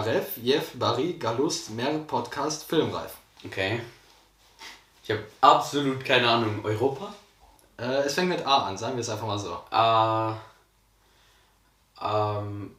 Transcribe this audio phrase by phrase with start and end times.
[0.00, 3.12] Ref, Jeff, Barry, Galust, Mer, Podcast, Filmreif.
[3.44, 3.80] Okay.
[5.02, 6.64] Ich habe absolut keine Ahnung.
[6.64, 7.14] Europa?
[7.78, 9.58] Äh, es fängt mit A an, sagen wir es einfach mal so.
[9.70, 10.34] Äh,
[12.04, 12.74] ähm,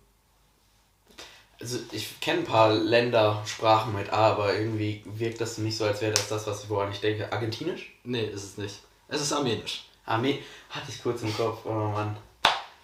[1.59, 6.01] also ich kenne ein paar Ländersprachen mit A, aber irgendwie wirkt das nicht so, als
[6.01, 7.31] wäre das das, was ich woran ich denke.
[7.31, 7.93] Argentinisch?
[8.03, 8.79] Nee, ist es nicht.
[9.07, 9.85] Es ist Armenisch.
[10.05, 10.39] Arme
[10.69, 11.65] hatte ich kurz im Kopf.
[11.65, 12.17] Oh Mann.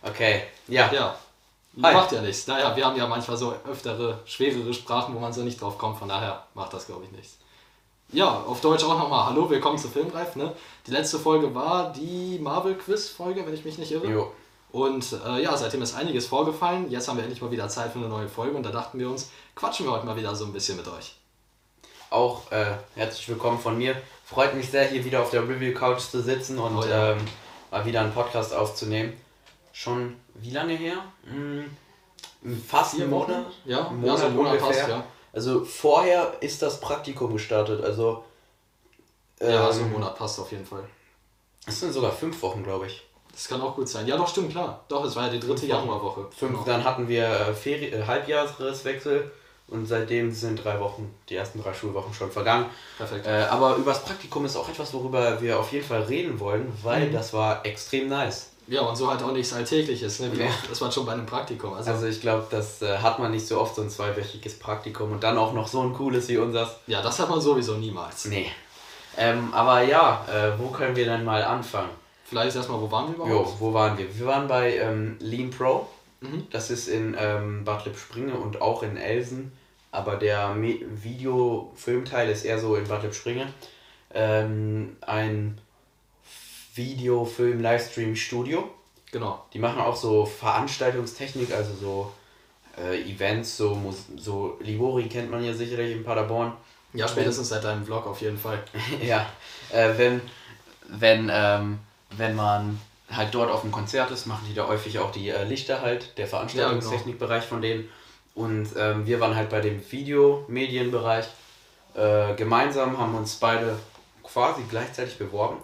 [0.02, 0.44] Okay.
[0.68, 0.92] Ja.
[0.92, 1.18] Ja.
[1.84, 1.94] Hi.
[1.94, 2.48] Macht ja nichts.
[2.48, 6.00] Naja, wir haben ja manchmal so öftere, schwerere Sprachen, wo man so nicht drauf kommt.
[6.00, 7.38] Von daher macht das, glaube ich, nichts.
[8.14, 9.26] Ja, auf Deutsch auch nochmal.
[9.26, 10.36] Hallo, willkommen zu Filmreif.
[10.38, 10.54] Ne?
[10.88, 14.08] Die letzte Folge war die Marvel-Quiz-Folge, wenn ich mich nicht irre.
[14.08, 14.32] Jo.
[14.72, 16.90] Und äh, ja, seitdem ist einiges vorgefallen.
[16.90, 19.10] Jetzt haben wir endlich mal wieder Zeit für eine neue Folge und da dachten wir
[19.10, 21.16] uns, quatschen wir heute mal wieder so ein bisschen mit euch.
[22.10, 22.66] Auch äh,
[22.96, 23.96] herzlich willkommen von mir.
[24.24, 27.12] Freut mich sehr, hier wieder auf der Review Couch zu sitzen und Oh ja.
[27.12, 27.18] ähm,
[27.72, 29.14] mal wieder einen Podcast aufzunehmen.
[29.78, 30.96] Schon wie lange her?
[31.26, 31.66] Hm,
[32.66, 33.46] fast einen Monat.
[33.66, 35.04] Ja, Ein ja so ein Monat passt, ja.
[35.34, 37.84] Also vorher ist das Praktikum gestartet.
[37.84, 38.24] Also
[39.42, 40.86] Ja, ähm, so ein Monat passt auf jeden Fall.
[41.68, 43.04] Es sind sogar fünf Wochen, glaube ich.
[43.34, 44.08] Das kann auch gut sein.
[44.08, 44.86] Ja, doch, stimmt, klar.
[44.88, 45.66] Doch, es war ja die dritte.
[45.66, 46.28] Januarwoche.
[46.34, 46.64] Fünf, Genau.
[46.64, 49.30] Dann hatten wir äh, Feri äh, Halbjahreswechsel
[49.68, 52.68] und seitdem sind drei Wochen, die ersten drei Schulwochen schon vergangen.
[52.98, 53.28] Perfekt.
[53.28, 56.72] Äh, aber über das Praktikum ist auch etwas, worüber wir auf jeden Fall reden wollen,
[56.82, 57.12] weil Mhm.
[57.14, 58.52] das war extrem nice.
[58.68, 60.32] Ja, und so halt auch nichts Alltägliches, ne?
[60.38, 60.48] Ja.
[60.68, 61.74] das war schon bei einem Praktikum.
[61.74, 65.12] Also, Also ich glaube, das äh, hat man nicht so oft, so ein zweiwöchiges Praktikum
[65.12, 66.70] und dann auch noch so ein cooles wie unseres.
[66.88, 68.26] ja, das hat man sowieso niemals.
[68.26, 68.52] Nee.
[69.18, 71.90] Ähm, aber ja, äh, wo können wir denn mal anfangen?
[72.26, 73.60] Vielleicht erstmal, wo waren wir Jo, überhaupt?
[73.60, 74.18] wo waren wir?
[74.18, 75.88] Wir waren bei ähm, Lean Pro.
[76.22, 76.48] Mhm.
[76.50, 79.52] Das ist in ähm, Bad Lippspringe und auch in Elsen.
[79.92, 83.48] Aber der Me- Video-Filmteil ist eher so in Bad Lippspringe.
[84.14, 85.60] Ähm, ein
[86.76, 88.70] Video-Film-Livestream-Studio.
[89.12, 89.46] Genau.
[89.54, 92.12] Die machen auch so Veranstaltungstechnik, also so
[92.78, 96.54] äh, Events, so, Mus so Libori kennt man ja sicherlich in Paderborn.
[96.94, 98.64] Ja, spätestens seit deinem Vlog auf jeden Fall.
[99.02, 99.26] ja,
[99.72, 100.22] äh, wenn,
[100.88, 101.80] wenn, ähm,
[102.12, 105.44] wenn man halt dort auf dem Konzert ist, machen die da häufig auch die äh,
[105.44, 107.90] Lichter halt, der Veranstaltungstechnikbereich von denen.
[108.34, 111.26] Und ähm, wir waren halt bei dem Videomedienbereich.
[111.96, 113.80] Äh, gemeinsam haben uns beide
[114.24, 115.58] quasi gleichzeitig beworben.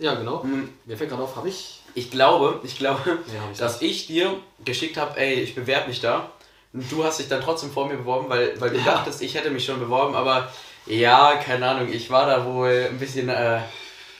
[0.00, 0.42] Ja, genau.
[0.42, 1.80] Hm, Mir fällt gerade auf, habe ich.
[1.94, 4.34] Ich glaube, ich glaube, Ja, ich dass ich dir
[4.64, 6.30] geschickt habe, ey, ich bewerbe mich da.
[6.72, 8.84] Und du hast dich dann trotzdem vor mir beworben, weil, weil du Ja.
[8.84, 10.50] dachtest, ich hätte mich schon beworben, aber
[10.86, 13.60] ja, keine Ahnung, ich war da wohl ein bisschen, äh,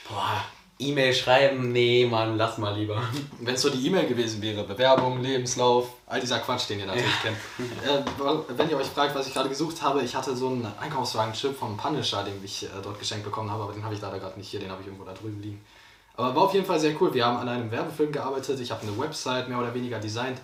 [0.07, 0.43] boah,
[0.89, 3.01] E-Mail schreiben, nee, Mann, lass mal lieber.
[3.39, 7.21] Wenn es so die E-Mail gewesen wäre, Bewerbung, Lebenslauf, all dieser Quatsch, den ihr natürlich
[7.21, 7.37] kennt.
[7.83, 8.03] Äh,
[8.57, 11.77] wenn ihr euch fragt, was ich gerade gesucht habe, ich hatte so einen Einkaufswagen-Chip vom
[11.77, 14.49] Punisher, den ich äh, dort geschenkt bekommen habe, aber den habe ich leider gerade nicht
[14.49, 15.61] hier, den habe ich irgendwo da drüben liegen.
[16.17, 17.13] Aber war auf jeden Fall sehr cool.
[17.13, 20.37] Wir haben an einem Werbefilm gearbeitet, ich habe eine Website mehr oder weniger designt.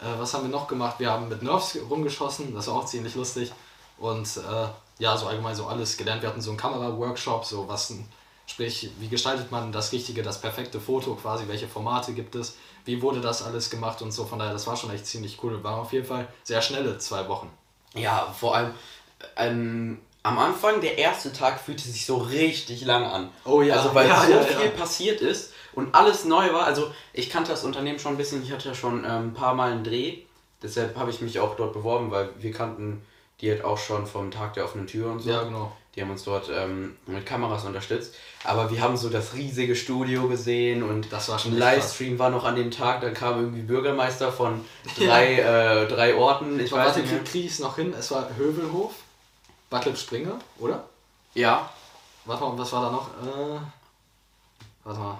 [0.00, 0.96] Äh, was haben wir noch gemacht?
[0.98, 3.52] Wir haben mit Nerfs rumgeschossen, das war auch ziemlich lustig.
[3.98, 4.66] Und äh,
[4.98, 6.22] ja, so allgemein so alles gelernt.
[6.22, 8.06] Wir hatten so einen Kamera-Workshop, so was, ein-
[8.46, 13.02] sprich, wie gestaltet man das richtige, das perfekte Foto quasi, welche Formate gibt es, wie
[13.02, 14.24] wurde das alles gemacht und so.
[14.24, 15.62] Von daher, das war schon echt ziemlich cool.
[15.62, 17.50] War auf jeden Fall sehr schnelle zwei Wochen.
[17.94, 18.72] Ja, vor allem
[19.36, 23.30] ähm, am Anfang, der erste Tag fühlte sich so richtig lang an.
[23.44, 24.72] Oh ja, Also weil ja, so ja, viel ja.
[24.72, 26.64] passiert ist und alles neu war.
[26.64, 29.54] Also ich kannte das Unternehmen schon ein bisschen, ich hatte ja schon ähm, ein paar
[29.54, 30.18] Mal einen Dreh.
[30.62, 33.02] Deshalb habe ich mich auch dort beworben, weil wir kannten
[33.40, 35.30] die halt auch schon vom Tag der offenen Tür und so.
[35.30, 35.72] Ja, genau.
[35.96, 38.14] Die haben uns dort ähm, mit Kameras unterstützt.
[38.44, 41.74] Aber wir haben so das riesige Studio gesehen und Das war schon ein echt krass.
[41.76, 43.00] Livestream war noch an dem Tag.
[43.00, 44.62] Dann kam irgendwie Bürgermeister von
[44.98, 46.60] drei, äh, drei Orten.
[46.60, 47.20] Ich Aber weiß warte, nicht mehr.
[47.22, 47.94] krieg, krieg ich es noch hin?
[47.98, 48.92] Es war Hövelhof,
[49.70, 50.84] Bad Lippspringe, oder?
[51.34, 51.70] Ja,
[52.26, 53.08] Warte mal, was war da noch?
[53.08, 53.60] Äh,
[54.84, 55.18] warte mal.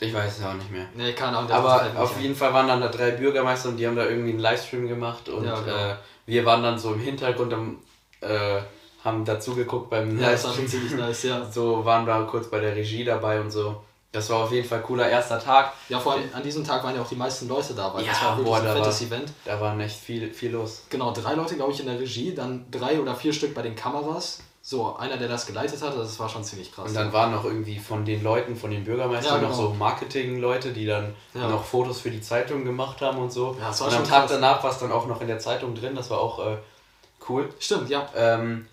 [0.00, 0.86] ich weiß es auch nicht mehr.
[0.94, 1.50] Nee, keine Ahnung.
[1.50, 4.30] Aber mir auf jeden Fall waren dann da drei Bürgermeister und die haben da irgendwie
[4.30, 5.76] einen Livestream gemacht und Ja, genau.
[5.76, 5.96] äh,
[6.26, 7.78] wir waren dann so im Hintergrund und
[8.20, 8.60] äh,
[9.04, 11.44] haben dazu geguckt beim Ja, das war schon ziemlich nice, ja.
[11.50, 13.76] So waren da kurz bei der Regie dabei und so.
[14.12, 15.72] Das war auf jeden Fall ein cooler erster Tag.
[15.88, 18.12] Ja, vor allem an diesem Tag waren ja auch die meisten Leute da, weil Ja,
[18.12, 19.32] das war wirklich boah, ein fettes war- Event.
[19.44, 20.84] Da war echt viel, viel los.
[20.88, 23.74] Genau, drei Leute, glaube ich, in der Regie, dann drei oder vier Stück bei den
[23.74, 24.38] Kameras.
[24.62, 26.88] So, einer, der das geleitet hat, das war schon ziemlich krass.
[26.88, 29.68] Und dann waren noch irgendwie von den Leuten, von den Bürgermeistern Ja, noch genau.
[29.70, 31.48] so Marketing-Leute, die dann Ja.
[31.48, 33.54] noch Fotos für die Zeitung gemacht haben und so.
[33.60, 34.30] Ja, das war und am Tag krass.
[34.30, 36.56] danach war es dann auch noch in der Zeitung drin, das war auch äh,
[37.28, 37.48] cool.
[37.58, 38.08] Stimmt, ja.
[38.16, 38.66] Ähm,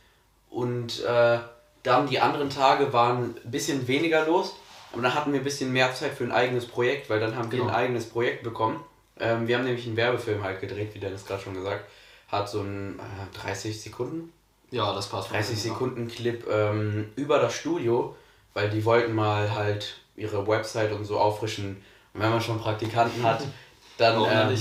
[0.52, 1.40] und äh,
[1.82, 4.54] dann die anderen Tage waren ein bisschen weniger los.
[4.94, 7.50] Aber dann hatten wir ein bisschen mehr Zeit für ein eigenes Projekt, weil dann haben
[7.52, 7.72] wir Genau.
[7.72, 8.84] ein eigenes Projekt bekommen.
[9.20, 11.86] Ähm, wir haben nämlich einen Werbefilm halt gedreht, wie Dennis gerade schon gesagt
[12.28, 12.50] hat.
[12.50, 14.34] So ein äh, 30 Sekunden,
[14.70, 15.32] Ja, das passt.
[15.32, 18.16] 30 Sekunden Clip ähm, über das Studio,
[18.54, 21.78] weil die wollten mal halt ihre Website und so auffrischen.
[22.14, 23.42] Und wenn man schon Praktikanten hat,
[23.98, 24.58] dann, ähm,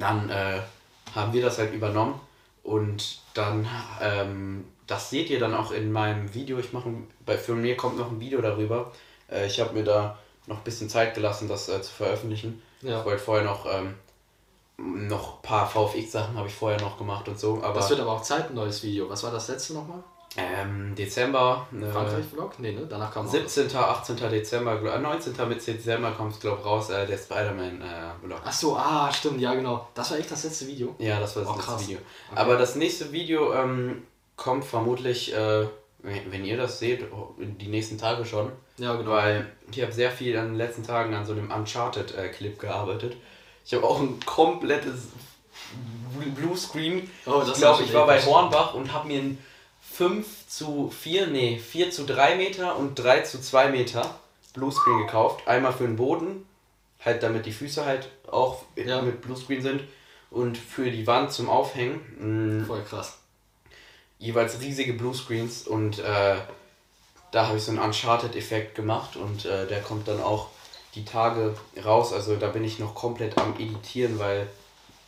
[0.00, 0.60] dann äh,
[1.14, 2.20] haben wir das halt übernommen
[2.64, 3.68] und dann,
[4.00, 6.58] ähm, das seht ihr dann auch in meinem Video.
[6.58, 6.92] Ich mache,
[7.24, 8.92] bei für mir kommt noch ein Video darüber.
[9.30, 12.62] Äh, ich habe mir da noch ein bisschen Zeit gelassen, das äh, zu veröffentlichen.
[12.82, 13.00] Ja.
[13.00, 13.94] Ich wollte vorher noch ähm,
[14.80, 17.62] noch ein paar VFX-Sachen habe ich vorher noch gemacht und so.
[17.62, 19.08] Aber das wird aber auch Zeit ein neues Video.
[19.08, 20.02] Was war das letzte nochmal?
[20.36, 21.66] Ähm, Dezember.
[21.72, 22.60] Äh, Frankreich-Vlog?
[22.60, 22.86] Nee, ne?
[22.88, 24.16] Danach kam 17., 18.
[24.16, 25.34] Dezember, äh, 19.
[25.48, 28.38] mit Dezember kommt es, glaube ich, raus, äh, der Spider-Man-Vlog.
[28.38, 29.88] Äh, Ach so, ah, stimmt, ja, genau.
[29.94, 30.94] Das war echt das letzte Video?
[30.98, 31.82] Ja, das war das oh, letzte krass.
[31.82, 31.98] Video.
[32.30, 32.40] Okay.
[32.40, 34.02] Aber das nächste Video ähm,
[34.36, 35.66] kommt vermutlich, äh,
[36.02, 37.04] wenn ihr das seht,
[37.38, 38.52] die nächsten Tage schon.
[38.78, 39.10] Ja, genau.
[39.10, 43.16] Weil ich habe sehr viel an den letzten Tagen an so einem Uncharted-Clip gearbeitet.
[43.66, 45.08] Ich habe auch ein komplettes
[46.36, 47.10] Bluescreen.
[47.26, 49.38] Oh, ich glaube, ich war bei Hornbach und habe mir ein
[50.00, 54.18] 5 zu 4, nee, 4 zu 3 Meter und 3 zu 2 Meter
[54.54, 55.46] Bluescreen gekauft.
[55.46, 56.46] Einmal für den Boden,
[57.04, 59.02] halt damit die Füße halt auch ja.
[59.02, 59.82] mit Bluescreen sind.
[60.30, 62.00] Und für die Wand zum Aufhängen.
[62.18, 63.18] Mh, mm, Voll krass.
[64.18, 66.36] Jeweils riesige Bluescreens und äh,
[67.30, 70.48] da habe ich so einen Uncharted-Effekt gemacht und äh, der kommt dann auch
[70.94, 71.54] die Tage
[71.84, 72.14] raus.
[72.14, 74.46] Also da bin ich noch komplett am Editieren, weil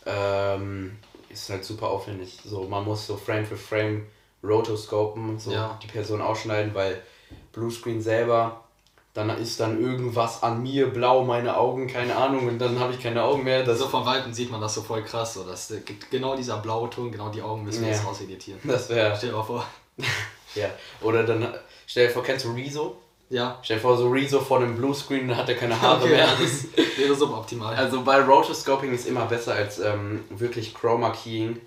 [0.05, 0.99] ähm,
[1.31, 2.41] ist halt super aufwendig.
[2.44, 4.06] So, man muss so Frame für Frame
[4.43, 5.79] rotoscopen, so ja.
[5.83, 7.00] die Person ausschneiden, weil
[7.53, 8.62] Bluescreen selber,
[9.15, 13.00] dann ist dann irgendwas an mir blau, meine Augen, keine Ahnung, und dann habe ich
[13.00, 13.62] keine Augen mehr.
[13.62, 15.73] Das so von Weitem sieht man das so voll krass, so dass
[16.11, 17.94] genau dieser blaue Ton, genau die Augen müssen wir ja.
[17.94, 18.61] jetzt auseditieren.
[18.65, 19.15] Das wäre.
[19.17, 19.67] Stell dir mal vor.
[20.55, 20.69] ja.
[21.03, 21.47] Oder dann,
[21.87, 22.97] stell dir vor, kennst du Rezo?
[23.29, 23.59] Ja.
[23.62, 26.29] Stell dir vor, so Rezo vor einem Bluescreen, dann hat er keine Haare okay, mehr.
[26.41, 27.75] das wäre suboptimal.
[27.75, 31.61] Also bei Rotoscoping ist immer besser als ähm, wirklich Chroma Keying.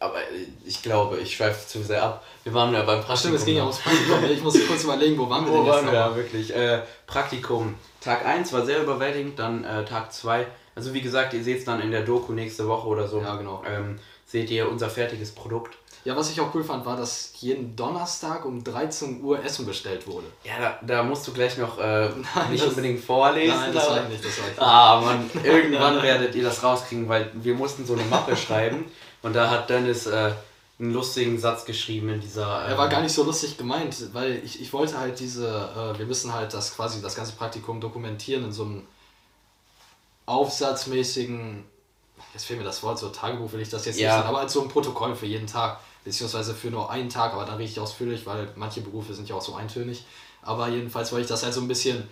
[0.00, 0.18] Aber
[0.64, 2.24] ich glaube, ich schweife zu sehr ab.
[2.44, 3.16] Wir waren ja beim Praktikum.
[3.16, 4.24] Stimmt, es ging ja ums Praktikum.
[4.30, 5.74] Ich muss kurz überlegen, wo waren wir denn wo jetzt?
[5.74, 6.54] Waren wir, ja, wirklich.
[6.54, 7.74] Äh, Praktikum.
[8.00, 10.46] Tag 1 war sehr überwältigend, dann äh, Tag 2.
[10.76, 13.20] Also wie gesagt, ihr seht es dann in der Doku nächste Woche oder so.
[13.20, 13.64] Ja, genau.
[13.68, 15.76] Ähm, seht ihr unser fertiges Produkt.
[16.04, 20.06] Ja, was ich auch cool fand, war, dass jeden Donnerstag um 13 Uhr Essen bestellt
[20.06, 20.26] wurde.
[20.44, 23.56] Ja, da, da musst du gleich noch äh, nein, nicht unbedingt vorlesen.
[23.56, 27.08] Nein, das war ich nicht, das war ich Ah, man, irgendwann werdet ihr das rauskriegen,
[27.08, 28.84] weil wir mussten so eine Mappe schreiben
[29.22, 30.32] und da hat Dennis äh,
[30.78, 32.64] einen lustigen Satz geschrieben in dieser.
[32.64, 35.48] Ähm, er war ähm, gar nicht so lustig gemeint, weil ich, ich wollte halt diese,
[35.48, 38.86] äh, wir müssen halt das quasi das ganze Praktikum dokumentieren in so einem
[40.26, 41.64] aufsatzmäßigen,
[42.34, 44.08] jetzt fehlt mir das Wort, so Tagebuch will ich das jetzt ja.
[44.08, 47.32] nicht sagen, aber als so ein Protokoll für jeden Tag beziehungsweise für nur einen Tag,
[47.32, 50.04] aber dann richtig ausführlich, weil manche Berufe sind ja auch so eintönig.
[50.42, 52.08] Aber jedenfalls wollte ich das halt so ein bisschen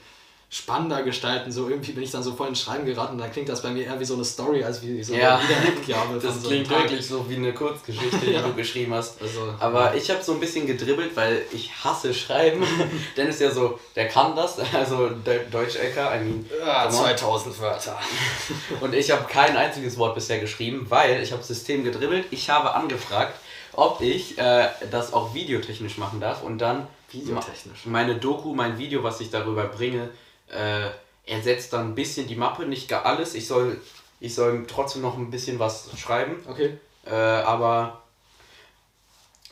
[0.48, 1.50] spannender gestalten.
[1.50, 3.84] So irgendwie bin ich dann so voll ins Schreiben geraten dann klingt das bei mir
[3.84, 5.38] eher wie so eine Story als wie so ja.
[5.38, 6.20] eine Wiedergabe.
[6.20, 8.42] das so klingt wirklich so wie eine Kurzgeschichte, die ja.
[8.42, 9.20] du geschrieben hast.
[9.20, 12.64] Also, Aber ich habe so ein bisschen gedribbelt, weil ich hasse Schreiben.
[13.16, 15.10] Dennis ist ja so, der kann das, also
[15.50, 17.98] Deutsch-Ecker, I mean, ja, 2000 Wörter.
[18.80, 22.26] und ich habe kein einziges Wort bisher geschrieben, weil ich habe System gedribbelt.
[22.30, 23.34] Ich habe angefragt,
[23.72, 27.84] ob ich äh, das auch videotechnisch machen darf und dann videotechnisch.
[27.84, 30.10] meine Doku, mein Video, was ich darüber bringe,
[30.48, 30.90] äh,
[31.26, 33.34] ersetzt dann ein bisschen die Mappe, nicht gar alles.
[33.34, 33.80] Ich soll,
[34.20, 36.36] ich soll trotzdem noch ein bisschen was schreiben.
[36.48, 36.78] Okay.
[37.04, 38.02] Äh, aber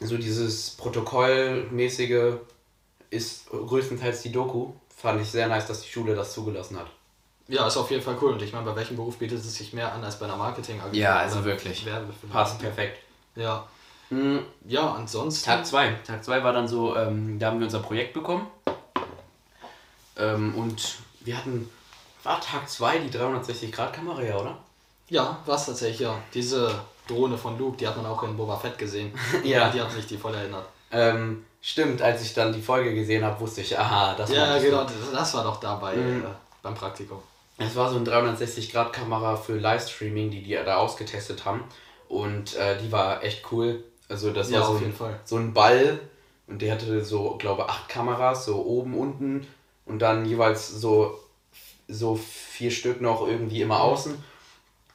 [0.00, 2.34] so dieses Protokollmäßige
[3.10, 4.72] ist größtenteils die Doku.
[4.96, 6.86] Fand ich sehr nice, dass die Schule das zugelassen hat.
[7.46, 8.32] Ja, ist auf jeden Fall cool.
[8.32, 11.00] Und ich meine, bei welchem Beruf bietet es sich mehr an als bei einer Marketingagentur?
[11.00, 11.86] Ja, also wirklich.
[12.32, 12.98] Passt perfekt.
[13.36, 13.66] Ja.
[14.10, 14.40] Mhm.
[14.66, 15.44] Ja, ansonsten.
[15.44, 15.92] Tag 2.
[16.06, 18.46] Tag 2 war dann so, ähm, da haben wir unser Projekt bekommen.
[20.16, 21.68] Ähm, und wir hatten,
[22.22, 24.58] war Tag 2 die 360-Grad-Kamera, ja, oder?
[25.08, 26.16] Ja, war es tatsächlich, ja.
[26.32, 26.74] Diese
[27.06, 29.12] Drohne von Luke, die hat man auch in Boba Fett gesehen.
[29.44, 29.70] ja.
[29.70, 30.66] Die hat mich die voll erinnert.
[30.90, 34.58] Ähm, stimmt, als ich dann die Folge gesehen habe, wusste ich, aha, das war Ja,
[34.58, 36.22] genau, das, das war doch dabei mhm.
[36.22, 36.28] äh,
[36.62, 37.18] beim Praktikum.
[37.58, 41.64] Es war so eine 360-Grad-Kamera für Livestreaming, die die da ausgetestet haben.
[42.08, 43.84] Und äh, die war echt cool.
[44.08, 44.94] Also das ja, war so ein,
[45.24, 46.00] so ein Ball
[46.46, 49.46] und der hatte so, glaube acht Kameras, so oben, unten
[49.86, 51.18] und dann jeweils so,
[51.88, 54.14] so vier Stück noch irgendwie immer außen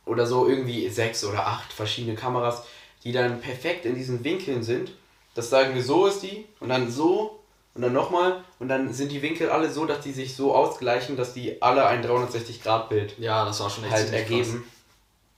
[0.05, 2.63] oder so irgendwie sechs oder acht verschiedene Kameras,
[3.03, 4.91] die dann perfekt in diesen Winkeln sind.
[5.35, 7.39] Das sagen wir, so ist die und dann so
[7.75, 11.15] und dann nochmal und dann sind die Winkel alle so, dass die sich so ausgleichen,
[11.15, 14.63] dass die alle ein 360 Grad Bild ja, das war schon echt halt ergeben.
[14.63, 14.78] Krass.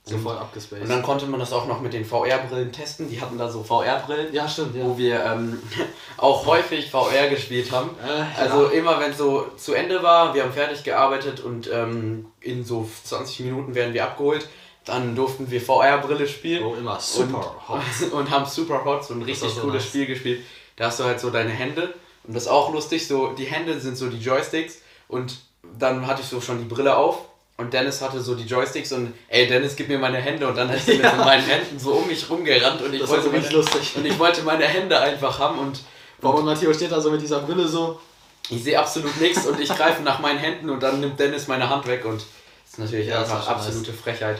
[0.04, 0.82] So voll abgespaced.
[0.82, 3.08] Und dann konnte man das auch noch mit den VR-Brillen testen.
[3.08, 4.34] Die hatten da so VR-Brillen.
[4.34, 4.84] Ja, stimmt, ja.
[4.84, 5.62] Wo wir ähm,
[6.16, 7.90] auch häufig VR gespielt haben.
[8.04, 8.70] Äh, also ja.
[8.72, 12.88] immer wenn es so zu Ende war, wir haben fertig gearbeitet und ähm, in so
[13.04, 14.48] 20 Minuten werden wir abgeholt.
[14.84, 16.64] Dann durften wir VR-Brille spielen.
[16.64, 17.82] Oh, immer super und, hot.
[18.12, 19.86] Und haben super hot, so ein richtig cooles nice.
[19.86, 20.42] Spiel gespielt.
[20.74, 21.94] Da hast du halt so deine Hände.
[22.24, 24.78] Und das ist auch lustig, so die Hände sind so die Joysticks.
[25.06, 25.36] Und
[25.78, 27.20] dann hatte ich so schon die Brille auf
[27.56, 30.70] und Dennis hatte so die Joysticks und ey Dennis, gib mir meine Hände und dann
[30.70, 31.12] ist er ja.
[31.16, 33.96] mit meinen Händen so um mich rumgerannt und ich, das wollte, meine, lustig.
[33.96, 35.80] und ich wollte meine Hände einfach haben und.
[36.20, 38.00] Warum und Matteo steht da so mit dieser Brille so.
[38.48, 41.68] Ich sehe absolut nichts und ich greife nach meinen Händen und dann nimmt Dennis meine
[41.68, 44.00] Hand weg und das ist natürlich ja, einfach absolute nice.
[44.00, 44.38] Frechheit.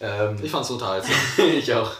[0.00, 1.14] Ähm, ich fand's unterhaltsam.
[1.38, 1.90] ich auch.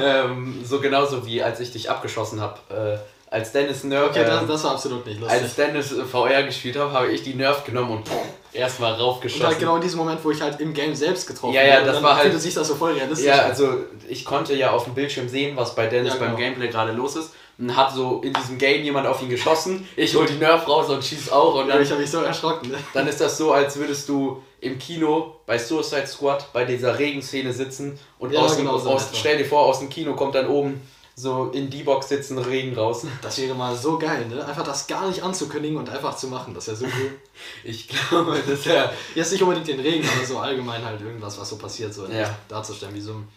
[0.00, 2.58] ähm, so genauso wie als ich dich abgeschossen habe.
[2.70, 2.98] Äh,
[3.34, 4.10] als Dennis Nerf.
[4.10, 5.42] Okay, das, ähm, das, war absolut nicht lustig.
[5.42, 8.08] Als Dennis VR gespielt habe, habe ich die Nerf genommen und
[8.56, 9.42] erstmal raufgeschossen.
[9.42, 11.84] Und halt genau in diesem Moment, wo ich halt im Game selbst getroffen ja, ja,
[11.84, 12.40] das war halt.
[12.40, 13.26] sich das so voll realistisch.
[13.26, 16.30] Ja, also ich konnte ja auf dem Bildschirm sehen, was bei Dennis ja, genau.
[16.30, 17.32] beim Gameplay gerade los ist.
[17.58, 19.88] Und hat so in diesem Game jemand auf ihn geschossen.
[19.96, 21.54] Ich hol die Nerf raus und schieß auch.
[21.54, 22.70] Und dann, ja, ich habe mich so erschrocken.
[22.70, 22.76] Ne?
[22.92, 27.52] Dann ist das so, als würdest du im Kino bei Suicide Squad bei dieser Regenszene
[27.52, 30.48] sitzen und ja, aus, genau, dem, aus, stell dir vor, aus dem Kino kommt dann
[30.48, 30.82] oben
[31.18, 33.06] so in die Box sitzen, Regen raus.
[33.22, 34.44] Das wäre mal so geil, ne?
[34.44, 36.52] Einfach das gar nicht anzukündigen und einfach zu machen.
[36.54, 37.18] Das wäre so cool.
[37.64, 38.92] ich glaube, das wäre.
[39.14, 42.36] Jetzt nicht unbedingt den Regen, aber so allgemein halt irgendwas, was so passiert, so ja.
[42.48, 43.28] darzustellen, wie so ein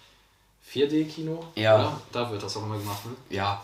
[0.72, 1.44] 4D-Kino.
[1.56, 1.76] Ja.
[1.76, 2.02] Oder?
[2.12, 3.12] Da wird das auch immer gemacht, ne?
[3.30, 3.64] Ja.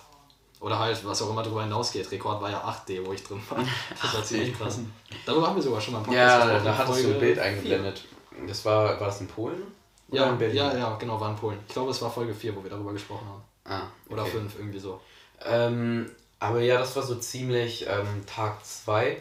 [0.62, 2.10] Oder halt, was auch immer darüber hinausgeht.
[2.10, 3.60] Rekord war ja 8D, wo ich drin war.
[4.02, 4.80] Das war ziemlich krass.
[5.26, 7.38] Darüber haben wir sogar schon mal ein paar Ja, da, da hattest du ein Bild
[7.38, 8.02] eingeblendet.
[8.48, 9.62] Das war, war das in Polen?
[10.10, 10.58] Ja, in Berlin?
[10.58, 11.60] ja, ja, genau, war in Polen.
[11.68, 13.44] Ich glaube, es war Folge 4, wo wir darüber gesprochen haben.
[13.66, 14.14] Ah, okay.
[14.14, 15.00] Oder 5, irgendwie so.
[15.44, 19.18] Ähm, aber ja, das war so ziemlich ähm, Tag 2.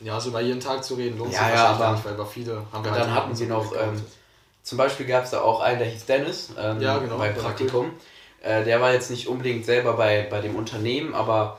[0.00, 2.14] Ja, also über jeden Tag zu reden lohnt ja, sich ja, wahrscheinlich gar nicht, weil
[2.14, 4.02] über viele haben wir halt Dann hatten sie noch, ähm,
[4.62, 7.92] zum Beispiel gab es da auch einen, der hieß Dennis, ähm, ja, genau, bei Praktikum.
[8.42, 11.58] Äh, der war jetzt nicht unbedingt selber bei, bei dem Unternehmen, aber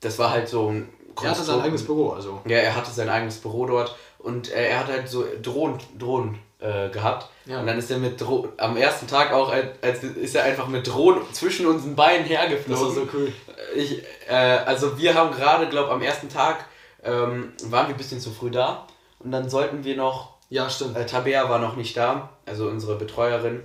[0.00, 0.88] das war halt so ein
[1.20, 2.40] Er hatte sein eigenes Büro, also.
[2.46, 6.38] Ja, er hatte sein eigenes Büro dort und äh, er hat halt so Drohnen, Drohnen
[6.60, 7.28] äh, gehabt.
[7.46, 7.60] Ja.
[7.60, 10.86] Und dann ist er mit Dro am ersten Tag auch als, ist er einfach mit
[10.86, 12.72] Drohnen zwischen unseren Beinen hergeflogen.
[12.72, 13.32] Das war so cool.
[13.76, 16.66] Ich, äh, also wir haben gerade, glaube am ersten Tag
[17.04, 18.86] ähm, waren wir ein bisschen zu früh da
[19.20, 20.36] und dann sollten wir noch.
[20.50, 20.96] Ja, stimmt.
[20.96, 23.62] Äh, Tabea war noch nicht da, also unsere Betreuerin.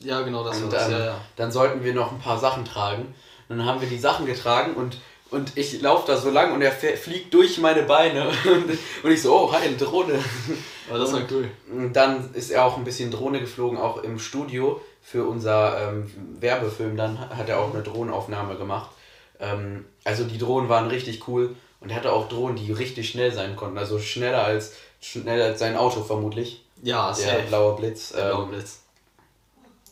[0.00, 0.88] Ja, genau, das und, war das.
[0.88, 1.20] Ähm, ja, ja.
[1.36, 3.14] Dann sollten wir noch ein paar Sachen tragen.
[3.48, 4.98] Und dann haben wir die Sachen getragen und
[5.34, 8.28] und ich laufe da so lang und er fliegt durch meine Beine.
[9.02, 10.18] und ich so, oh, hi, eine Drohne.
[10.92, 11.48] Oh, das war cool.
[11.72, 16.10] Und dann ist er auch ein bisschen Drohne geflogen, auch im Studio für unser ähm,
[16.40, 16.98] Werbefilm.
[16.98, 18.90] Dann hat er auch eine Drohnenaufnahme gemacht.
[19.40, 21.56] Ähm, also die Drohnen waren richtig cool.
[21.80, 23.78] Und er hatte auch Drohnen, die richtig schnell sein konnten.
[23.78, 26.66] Also schneller als, schneller als sein Auto vermutlich.
[26.82, 27.42] Ja, der safe.
[27.48, 28.10] blaue Blitz.
[28.10, 28.80] Der blaue ähm, Blitz.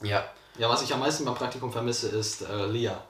[0.03, 0.25] Ja.
[0.59, 3.03] Ja, was ich am meisten beim Praktikum vermisse, ist äh, Lia.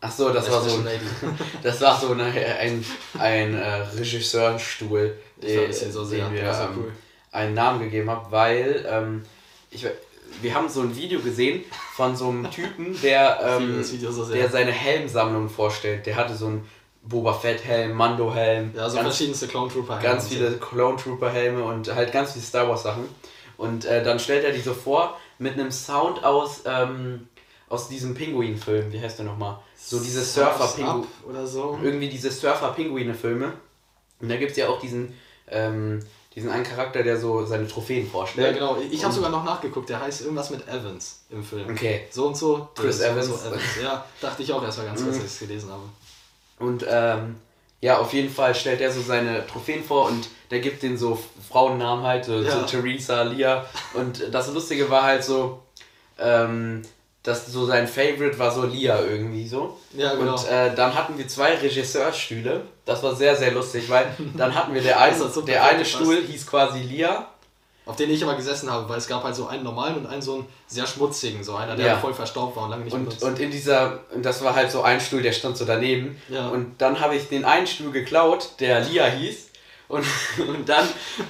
[0.00, 0.84] Ach so, das war so,
[1.62, 2.84] das war so eine, ein,
[3.18, 3.66] ein äh,
[3.98, 6.92] Regisseurstuhl, den, so den wir ähm, cool.
[7.32, 9.22] einen Namen gegeben haben, weil ähm,
[9.70, 9.86] ich,
[10.42, 14.72] wir haben so ein Video gesehen von so einem Typen, der, ähm, so der seine
[14.72, 16.06] Helmsammlung vorstellt.
[16.06, 16.68] Der hatte so einen
[17.02, 18.72] Boba Fett Helm, Mando Helm.
[18.74, 20.08] Ja, so ganz, verschiedenste Clone Trooper Helme.
[20.08, 23.04] Ganz viele Clone Trooper Helme und halt ganz viele Star Wars Sachen.
[23.56, 27.28] Und äh, dann stellt er die so vor mit einem Sound aus, ähm,
[27.68, 28.92] aus diesem Pinguin-Film.
[28.92, 29.58] Wie heißt der nochmal?
[29.86, 31.06] so diese Surfer-Pinguine.
[31.28, 31.78] oder so.
[31.82, 33.52] Irgendwie diese Surfer-Pinguine-Filme.
[34.20, 35.14] Und da gibt es ja auch diesen,
[35.48, 36.00] ähm,
[36.34, 38.48] diesen einen Charakter, der so seine Trophäen vorstellt.
[38.48, 38.78] Ja, genau.
[38.90, 39.88] Ich habe sogar noch nachgeguckt.
[39.88, 41.70] Der heißt irgendwas mit Evans im Film.
[41.70, 42.02] Okay.
[42.10, 42.68] So und so.
[42.74, 43.26] Chris Evans.
[43.26, 43.62] So Evans.
[43.82, 45.84] Ja, dachte ich auch erstmal ganz kurz, als ich es gelesen habe.
[46.58, 47.36] Und ähm,
[47.80, 51.18] ja, auf jeden Fall stellt er so seine Trophäen vor und der gibt den so
[51.48, 52.50] Frauennamen halt, so, ja.
[52.50, 53.66] so Theresa, Lia.
[53.94, 55.62] Und das Lustige war halt so,
[56.18, 56.82] ähm,
[57.26, 59.76] dass so sein Favorite war so Lia irgendwie so.
[59.96, 60.36] Ja, genau.
[60.36, 62.62] Und äh, dann hatten wir zwei Regisseurstühle.
[62.84, 64.06] Das war sehr, sehr lustig, weil
[64.36, 67.26] dann hatten wir der eine, der eine Stuhl hieß quasi Lia.
[67.84, 70.20] Auf den ich immer gesessen habe, weil es gab halt so einen normalen und einen
[70.20, 71.96] so einen sehr schmutzigen, so einer, der ja.
[71.96, 73.22] voll verstaubt war und lange nicht und, benutzt.
[73.22, 76.20] Und in dieser, das war halt so ein Stuhl, der stand so daneben.
[76.28, 76.48] Ja.
[76.48, 79.45] Und dann habe ich den einen Stuhl geklaut, der Lia hieß.
[79.88, 80.04] Und,
[80.38, 80.88] und dann,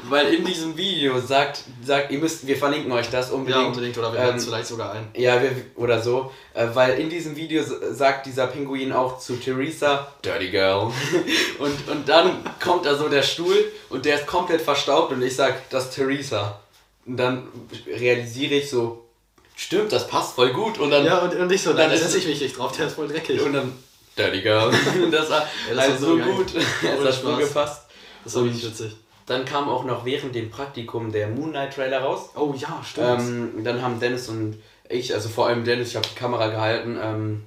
[0.08, 3.62] weil in diesem Video sagt, sagt, ihr müsst, wir verlinken euch das unbedingt.
[3.62, 5.08] Ja, unbedingt, oder wir ähm, es vielleicht sogar ein.
[5.14, 6.32] Ja, wir, oder so.
[6.54, 10.90] Äh, weil in diesem Video sagt dieser Pinguin auch zu Theresa, Dirty Girl.
[11.58, 13.56] Und, und dann kommt da so der Stuhl
[13.88, 16.60] und der ist komplett verstaubt und ich sag, das ist Theresa.
[17.06, 17.48] Und dann
[17.86, 19.06] realisiere ich so,
[19.54, 20.78] stimmt, das passt voll gut.
[20.78, 22.88] Und dann, ja, und, und ich so, dann, dann setze ich mich nicht drauf, der
[22.88, 23.40] ist voll dreckig.
[23.40, 23.72] Und dann,
[24.16, 24.72] Dirty Girl.
[25.02, 26.46] Und das war ja, das halt so, so gut.
[26.54, 27.82] Es hat so gepasst.
[28.26, 28.96] Das war richtig witzig.
[29.26, 32.30] Dann kam auch noch während dem Praktikum der Moonlight Trailer raus.
[32.34, 33.20] Oh ja, stimmt.
[33.20, 36.98] Ähm, dann haben Dennis und ich, also vor allem Dennis, ich habe die Kamera gehalten.
[37.00, 37.44] Ähm,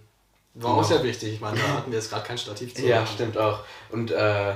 [0.54, 1.34] War auch sehr wichtig.
[1.34, 2.86] Ich meine, da hatten wir jetzt gerade kein Stativ zu.
[2.86, 3.60] Ja, stimmt auch.
[3.92, 4.56] Und äh,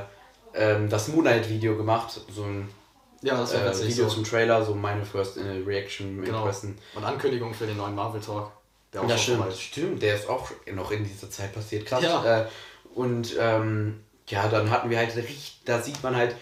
[0.54, 2.70] ähm, das Moonlight-Video gemacht, so ein
[3.22, 4.16] ja, das äh, Video so.
[4.16, 6.50] zum Trailer, so meine First Reaction genau.
[6.96, 8.52] Und Ankündigung für den neuen Marvel Talk.
[8.94, 11.86] Der auch ja, stimmt, stimmt, der ist auch noch in dieser Zeit passiert.
[11.86, 12.04] Krass.
[12.04, 12.42] Ja.
[12.42, 12.48] Äh,
[12.96, 16.36] und ähm, ja, dann hatten wir halt richtig, da sieht man halt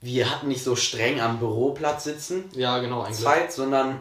[0.00, 2.44] wir hatten nicht so streng am Büroplatz sitzen.
[2.54, 3.18] Ja, genau, eigentlich.
[3.18, 4.00] Zeit, sondern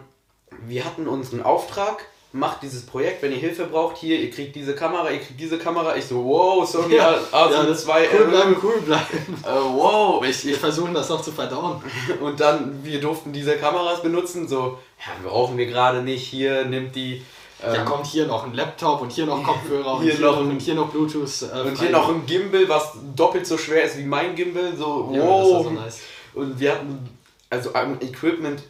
[0.66, 4.76] wir hatten unseren Auftrag, macht dieses Projekt, wenn ihr Hilfe braucht, hier, ihr kriegt diese
[4.76, 5.96] Kamera, ihr kriegt diese Kamera.
[5.96, 8.08] Ich so, wow, Sony ja, A7 ja, II.
[8.14, 9.44] Cool bleiben, cool bleiben.
[9.44, 10.24] Äh, wow.
[10.24, 11.82] Ich, ich versuche das noch zu verdauen.
[12.22, 16.96] Und dann, wir durften diese Kameras benutzen, so, ja, brauchen wir gerade nicht, hier, nimmt
[16.96, 17.24] die
[17.64, 20.38] ähm, ja, kommt hier noch ein Laptop und hier noch Kopfhörer hier und, hier noch,
[20.38, 21.42] und hier noch Bluetooth.
[21.42, 24.76] Äh, und hier noch ein Gimbal, was doppelt so schwer ist wie mein Gimbal.
[24.78, 25.64] So, ja, wow.
[25.64, 26.00] So nice.
[26.36, 27.10] Und wir hatten
[27.50, 28.62] also ein Equipment.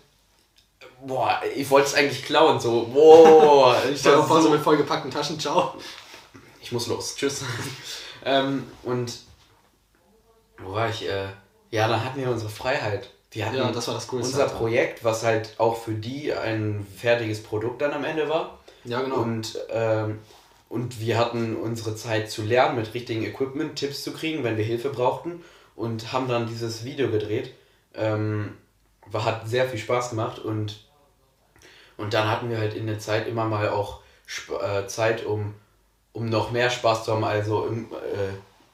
[1.05, 3.75] Boah, ich wollte es eigentlich klauen, so, wow.
[3.91, 5.73] ich stelle vor, so mit vollgepackten Taschen, ciao.
[6.61, 7.43] Ich muss los, tschüss.
[8.25, 9.19] ähm, und
[10.59, 11.07] wo war ich?
[11.07, 11.27] Äh,
[11.71, 13.09] ja, dann hatten wir unsere Freiheit.
[13.33, 14.41] Die hatten ja, das war das Coolste.
[14.41, 18.56] Unser Projekt, was halt auch für die ein fertiges Produkt dann am Ende war.
[18.87, 19.17] Ja, genau.
[19.17, 20.19] Und, ähm,
[20.69, 24.63] und wir hatten unsere Zeit zu lernen, mit richtigen Equipment Tipps zu kriegen, wenn wir
[24.63, 25.43] Hilfe brauchten.
[25.75, 27.53] Und haben dann dieses Video gedreht.
[27.93, 28.57] Ähm,
[29.05, 30.83] war, hat sehr viel Spaß gemacht und,
[31.97, 35.53] und dann hatten wir halt in der Zeit immer mal auch Sp äh, Zeit, um,
[36.13, 38.33] um noch mehr Spaß zu haben, also, im, äh,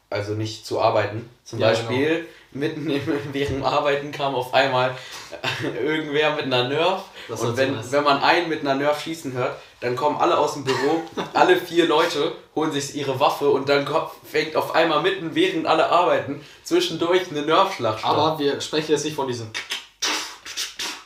[0.10, 1.29] also nicht zu arbeiten.
[1.43, 3.01] Zum ja, Beispiel genau mitten im,
[3.34, 4.96] während dem Arbeiten kam auf einmal
[5.63, 7.03] irgendwer mit einer Nerf.
[7.29, 10.63] Und wenn, wenn man einen mit einer Nerf schießen hört, dann kommen alle aus dem
[10.63, 11.02] Büro,
[11.34, 13.86] alle vier Leute holen sich ihre Waffe und dann
[14.24, 18.10] fängt auf einmal mitten, während alle arbeiten, zwischendurch eine Nerf-Schlacht statt.
[18.10, 19.52] Aber wir sprechen jetzt nicht von diesen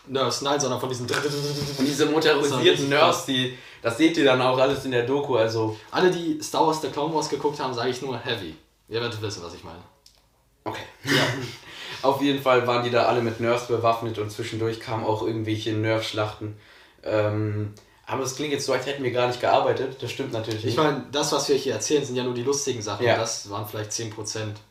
[0.06, 4.60] Nerfs, nein, sondern von diesen von diese motorisierten Nerfs, die das seht ihr dann auch
[4.60, 7.90] alles in der Doku, also alle die Star Wars The Clone Wars geguckt haben, sage
[7.90, 8.56] ich nur Heavy.
[8.90, 9.82] Ihr werdet wissen, was ich meine.
[10.64, 10.84] Okay.
[11.04, 11.24] Ja.
[12.08, 15.74] Auf jeden Fall waren die da alle mit Nerfs bewaffnet und zwischendurch kamen auch irgendwelche
[15.74, 16.58] Nerf-Schlachten.
[17.04, 17.74] Ähm,
[18.10, 20.02] aber es klingt jetzt so, als hätten wir gar nicht gearbeitet.
[20.02, 20.74] Das stimmt natürlich nicht.
[20.74, 23.06] Ich meine, das, was wir hier erzählen, sind ja nur die lustigen Sachen.
[23.06, 23.18] Ja.
[23.18, 24.14] Das waren vielleicht 10%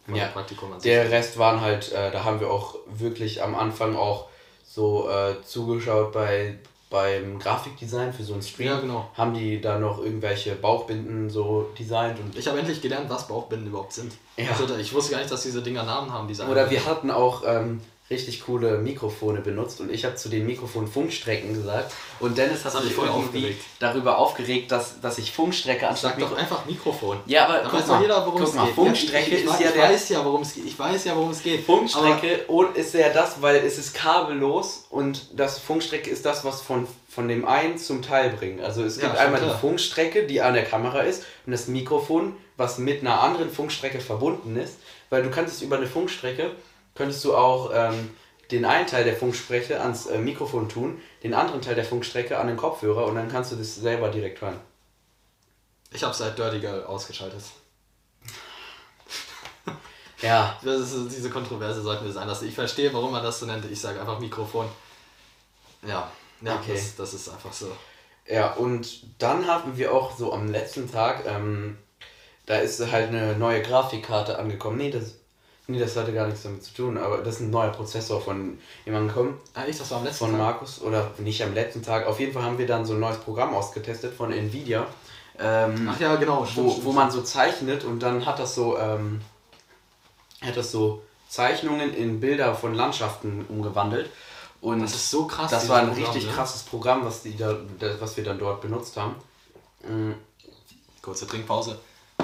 [0.07, 0.29] von ja.
[0.29, 0.73] Praktikum.
[0.73, 0.91] An sich.
[0.91, 4.29] Der Rest waren halt, äh, da haben wir auch wirklich am Anfang auch
[4.65, 9.11] so äh, zugeschaut bei beim Grafikdesign für so ein Stream ja, genau.
[9.15, 13.67] haben die da noch irgendwelche Bauchbinden so designt und ich habe endlich gelernt, was Bauchbinden
[13.67, 14.13] überhaupt sind.
[14.37, 14.51] Ja.
[14.51, 16.29] Also ich wusste gar nicht, dass diese Dinger Namen haben.
[16.29, 20.47] Diese Oder wir hatten auch ähm, richtig coole Mikrofone benutzt und ich habe zu den
[20.47, 23.61] Mikrofonen Funkstrecken gesagt und Dennis hat sich voll aufgeregt.
[23.81, 27.19] darüber aufgeregt, dass, dass ich Funkstrecke anstatt Sag doch einfach Mikrofon.
[27.27, 28.75] Ja, aber guck mal, jeder, worum es geht.
[28.75, 30.67] Funkstrecke ja, ich, ich, ist ja der weiß ja, worum es geht.
[30.67, 31.65] Ich weiß ja, worum es geht.
[31.65, 36.63] Funkstrecke und ist ja das, weil es ist kabellos und das Funkstrecke ist das, was
[36.63, 38.61] von von dem einen zum Teil bringt.
[38.61, 39.55] Also es gibt ja, einmal klar.
[39.55, 44.01] die Funkstrecke, die an der Kamera ist und das Mikrofon, was mit einer anderen Funkstrecke
[44.01, 44.75] verbunden ist,
[45.09, 46.51] weil du kannst es über eine Funkstrecke
[46.97, 48.11] könntest du auch ähm,
[48.51, 52.47] den einen Teil der Funkstrecke ans äh, Mikrofon tun, den anderen Teil der Funkstrecke an
[52.47, 54.61] den Kopfhörer und dann kannst du das selber direkt hören.
[55.93, 57.43] Ich habe seit Dirty Girl ausgeschaltet.
[60.23, 60.59] ja.
[60.63, 62.49] Das ist, diese Kontroverse sollten wir sein lassen.
[62.49, 63.65] Ich verstehe, warum man das so nennt.
[63.71, 64.69] Ich sage einfach Mikrofon.
[65.87, 66.75] Ja, ja okay.
[66.75, 67.71] das, das ist einfach so.
[68.29, 71.79] Ja, und dann haben wir auch so am letzten Tag, ähm,
[72.47, 74.79] da ist halt eine neue Grafikkarte angekommen.
[74.79, 75.15] Nee, das
[75.69, 78.59] Nee, das hatte gar nichts damit zu tun, aber das ist ein neuer Prozessor von
[78.85, 79.41] jemandem gekommen.
[79.53, 80.39] Ah, ich, das war am letzten Von Tag.
[80.39, 82.07] Markus, oder nicht am letzten Tag.
[82.07, 84.87] Auf jeden Fall haben wir dann so ein neues Programm ausgetestet von Nvidia.
[85.39, 86.47] Ähm, Ach ja, genau.
[86.47, 89.21] Stimmt, wo, stimmt, wo man so zeichnet und dann hat das so, ähm,
[90.41, 94.11] hat das so Zeichnungen in Bilder von Landschaften umgewandelt.
[94.61, 95.51] Und das ist so krass.
[95.51, 96.33] Das war ein Programm, richtig ne?
[96.33, 97.57] krasses Programm, was, die da,
[97.99, 99.17] was wir dann dort benutzt haben.
[99.87, 100.15] Mhm.
[101.03, 101.79] Kurze Trinkpause.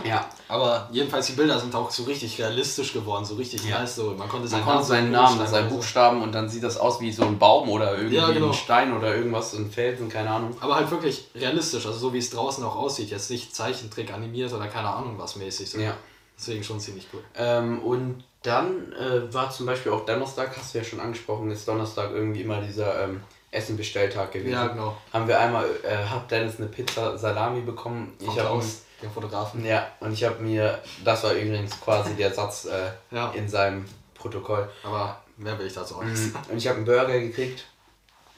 [0.05, 0.29] Ja.
[0.49, 3.81] Aber jedenfalls die Bilder sind auch so richtig realistisch geworden, so richtig ja.
[3.81, 3.97] nice.
[3.97, 4.15] So.
[4.17, 7.13] Man konnte seinen, man konnte seinen Namen, seinen Buchstaben und dann sieht das aus wie
[7.13, 8.49] so ein Baum oder irgendwie ja, genau.
[8.49, 10.57] ein Stein oder irgendwas, ein Felsen, keine Ahnung.
[10.61, 13.11] Aber halt wirklich realistisch, also so wie es draußen auch aussieht.
[13.11, 15.71] Jetzt nicht Zeichentrick animiert oder keine Ahnung was mäßig.
[15.71, 15.79] So.
[15.79, 15.97] Ja.
[16.37, 17.23] Deswegen schon ziemlich cool.
[17.37, 21.69] Ähm, und dann äh, war zum Beispiel auch Donnerstag, hast du ja schon angesprochen, ist
[21.69, 24.53] Donnerstag irgendwie immer dieser ähm, Essen-Bestelltag gewesen.
[24.53, 24.97] Ja, genau.
[25.13, 28.15] Haben wir einmal, äh, hat Dennis eine Pizza Salami bekommen.
[28.19, 28.61] ich habe
[29.03, 29.65] den Fotografen.
[29.65, 33.31] Ja, und ich habe mir, das war übrigens quasi der Satz äh, ja.
[33.33, 33.85] in seinem
[34.15, 34.69] Protokoll.
[34.85, 36.35] Aber mehr will ich dazu auch nicht mhm.
[36.51, 37.65] Und ich habe einen Burger gekriegt.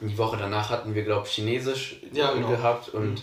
[0.01, 2.49] Die Woche danach hatten wir, glaube ich, Chinesisch ja, genau.
[2.49, 3.21] gehabt und, mhm.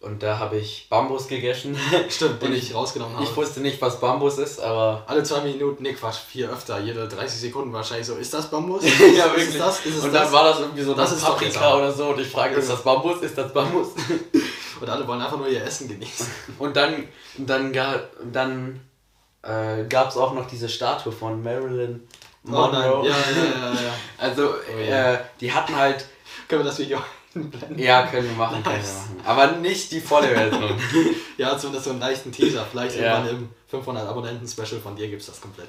[0.00, 1.74] und da habe ich Bambus gegessen.
[2.10, 3.24] Stimmt, den ich rausgenommen habe.
[3.24, 5.02] Ich wusste nicht, was Bambus ist, aber.
[5.06, 8.84] Alle zwei Minuten, nee, Quatsch, vier öfter, jede 30 Sekunden wahrscheinlich so, ist das Bambus?
[9.16, 9.48] ja, wirklich.
[9.48, 9.86] Ist das?
[9.86, 10.32] Ist und dann das?
[10.32, 13.22] war das irgendwie so das, das Paprika oder so und ich frage, ist das Bambus?
[13.22, 13.88] Ist das Bambus?
[14.80, 16.26] Und alle wollen einfach nur ihr Essen genießen.
[16.58, 17.72] Und dann, dann,
[18.32, 18.80] dann
[19.42, 22.06] äh, gab es auch noch diese Statue von Marilyn
[22.42, 23.00] Monroe.
[23.00, 23.94] Oh ja, ja, ja, ja.
[24.18, 25.14] Also, oh, ja.
[25.14, 26.06] Äh, die hatten halt.
[26.48, 26.98] Können wir das Video
[27.34, 27.78] einblenden?
[27.78, 28.64] Ja, können wir machen, nice.
[28.64, 29.40] können wir machen.
[29.42, 30.80] Aber nicht die volle Version.
[31.36, 32.66] ja, zumindest so einen leichten Teaser.
[32.70, 33.18] Vielleicht ja.
[33.18, 35.68] irgendwann im 500 Abonnenten-Special von dir gibt es das komplett.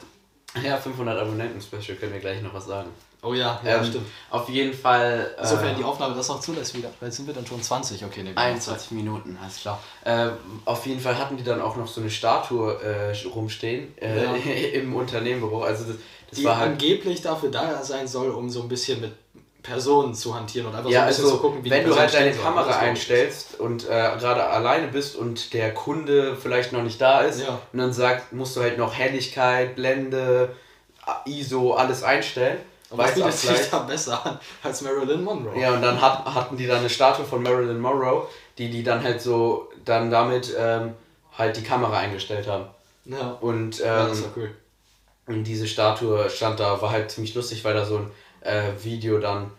[0.63, 2.89] Ja, 500 Abonnenten-Special können wir gleich noch was sagen.
[3.23, 4.07] Oh ja, ja, ähm, stimmt.
[4.31, 5.35] Auf jeden Fall.
[5.39, 6.89] Insofern äh, die Aufnahme das noch zulässt wieder.
[6.99, 9.79] Weil jetzt sind wir dann schon 20, okay, ne, 21 Minuten, alles klar.
[10.03, 10.29] Äh,
[10.65, 14.33] auf jeden Fall hatten die dann auch noch so eine Statue äh, rumstehen äh, Ja.
[14.73, 15.61] im Unternehmenbüro.
[15.61, 15.95] Also das,
[16.31, 16.71] das Die war halt.
[16.71, 19.11] angeblich dafür da sein soll, um so ein bisschen mit
[19.61, 21.95] Personen zu hantieren und einfach Ja, so ein bisschen also zu gucken, wie wenn du
[21.95, 22.31] halt deine.
[22.31, 27.39] Kamera einstellst und äh, gerade alleine bist und der Kunde vielleicht noch nicht da ist
[27.41, 27.61] Ja.
[27.71, 30.55] und dann sagt, musst du halt noch Helligkeit, Blende,
[31.25, 32.57] ISO, alles einstellen.
[32.91, 35.57] Aber das bietet sich da besser an als Marilyn Monroe.
[35.57, 38.27] Ja, und dann hat, hatten die dann eine Statue von Marilyn Monroe,
[38.57, 40.93] die die dann halt so, dann damit ähm,
[41.37, 42.65] halt die Kamera eingestellt haben.
[43.05, 43.37] Ja.
[43.39, 44.51] Und, ja, ähm, das war cool.
[45.27, 49.19] und diese Statue stand da, war halt ziemlich lustig, weil da so ein äh, Video
[49.19, 49.51] dann,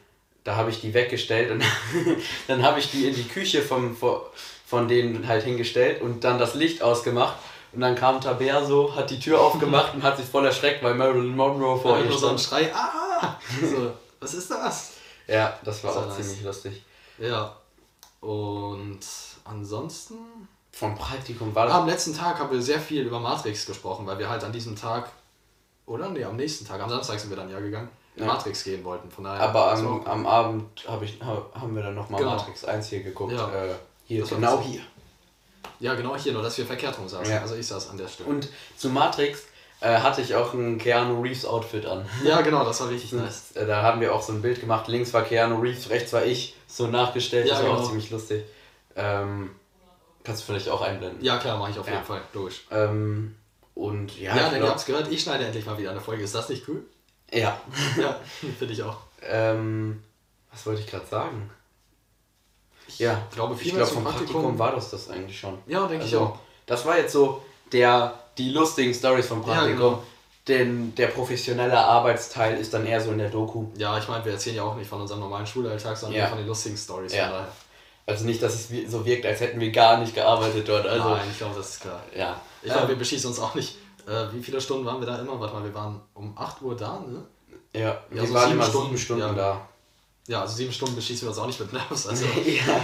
[0.45, 1.65] da habe ich die weggestellt und
[2.49, 4.21] dann habe ich die in die Küche vom, von,
[4.67, 7.37] von denen halt hingestellt und dann das Licht ausgemacht.
[7.73, 10.95] Und dann kam Tabea so, hat die Tür aufgemacht und hat sich voll erschreckt, weil
[10.95, 12.65] Marilyn Monroe vor ihr nur so ein stand.
[12.67, 13.02] Schrei, ah!
[13.61, 14.93] So, was ist das?
[15.27, 16.17] Ja, das war Das auch nice.
[16.27, 16.85] ziemlich lustig.
[17.19, 17.57] Ja.
[18.21, 19.01] Und
[19.45, 20.15] ansonsten.
[20.75, 24.19] Vom Praktikum war das am letzten Tag haben wir sehr viel über Matrix gesprochen, weil
[24.19, 25.11] wir halt an diesem Tag,
[25.85, 26.09] oder?
[26.09, 28.33] Nee, am nächsten Tag, am Samstag sind wir dann ja gegangen, in Ja.
[28.33, 29.11] Matrix gehen wollten.
[29.11, 32.37] Von daher, Aber am, am Abend hab ich, hab, haben wir dann nochmal Genau.
[32.37, 33.33] Matrix 1 hier geguckt.
[33.33, 33.53] Ja.
[33.53, 33.75] Äh,
[34.07, 34.81] hier, genau hier.
[35.79, 37.31] Ja, genau hier, nur dass wir verkehrt rum saßen.
[37.31, 37.43] Ja.
[37.43, 38.31] Also ich saß an der Stelle.
[38.31, 39.43] Und zu Matrix
[39.83, 42.07] äh, hatte ich auch ein Keanu Reeves Outfit an.
[42.25, 43.53] ja, genau, das war richtig nice.
[43.55, 44.89] Und, äh, da haben wir auch so ein Bild gemacht.
[44.89, 46.55] Links war Keanu Reeves, rechts war ich.
[46.67, 47.47] So nachgestellt.
[47.47, 47.89] Ja, das war auch genau.
[47.89, 48.45] ziemlich lustig.
[48.97, 49.51] Ähm,
[50.25, 51.23] kannst du vielleicht auch einblenden.
[51.25, 52.05] Ja, klar, mache ich auf jeden Ja.
[52.05, 52.65] Fall, logisch.
[52.71, 53.35] Ähm,
[53.75, 56.23] und ja, Ja, ich ihr glaub- habt's gehört, ich schneide endlich mal wieder eine Folge.
[56.23, 56.83] Ist das nicht cool?
[57.33, 57.59] ja.
[58.01, 58.19] Ja,
[58.59, 58.99] finde ich auch.
[59.23, 60.03] Ähm,
[60.51, 61.51] was wollte ich gerade sagen?
[62.99, 65.39] Ja, Ich glaube, ich viel glaube mehr zum vom Praktikum, Praktikum war das das eigentlich
[65.39, 65.59] schon.
[65.67, 66.39] Ja, denke ich Also, auch.
[66.67, 67.43] Das war jetzt so
[67.73, 69.77] der, die lustigen Stories vom Ja, Praktikum.
[69.79, 70.03] genau.
[70.49, 73.67] Denn der professionelle Arbeitsteil ist dann eher so in der Doku.
[73.77, 76.27] Ja, ich meine, wir erzählen ja auch nicht von unserem normalen Schulalltag, sondern Ja.
[76.27, 77.15] von den lustigen Stories.
[77.15, 77.47] Ja.
[78.07, 80.85] Also nicht, dass es so wirkt, als hätten wir gar nicht gearbeitet dort.
[80.87, 82.03] Also, Nein, ich glaube, das ist klar.
[82.17, 82.41] ja.
[82.63, 83.77] Ich glaube, wir Ähm, beschießen uns auch nicht.
[84.09, 85.39] Äh, wie viele Stunden waren wir da immer?
[85.39, 87.23] Warte mal, wir waren um 8 Uhr da, ne?
[87.75, 89.33] ja, wir so waren immer Stunden, sieben Stunden ja.
[89.33, 89.69] da.
[90.27, 92.07] Ja, also sieben Stunden beschießen wir uns auch nicht mit Nervs.
[92.09, 92.81] Also, ja.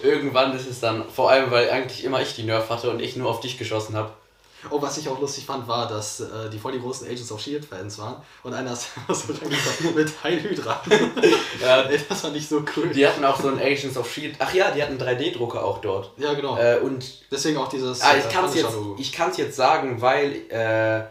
[0.00, 3.16] Irgendwann ist es dann, vor allem, weil eigentlich immer ich die Nerf hatte und ich
[3.16, 4.12] nur auf dich geschossen habe.
[4.70, 7.40] Oh, was ich auch lustig fand, war, dass äh, die voll die großen Agents of
[7.40, 10.82] Shield-Fans waren und einer ist so reingekommen mit Heil Hydra.
[11.60, 12.88] Ja, Ey, das fand ich so cool.
[12.88, 14.36] die hatten auch so einen Agents of Shield.
[14.40, 16.10] Ach ja, die hatten einen 3D-Drucker auch dort.
[16.16, 16.56] Ja, genau.
[16.58, 18.00] Äh, und Deswegen auch dieses.
[18.00, 18.96] Ah, ich äh, kann es jetzt, Punisher-Logo.
[19.00, 21.04] ich kann's jetzt sagen, weil äh,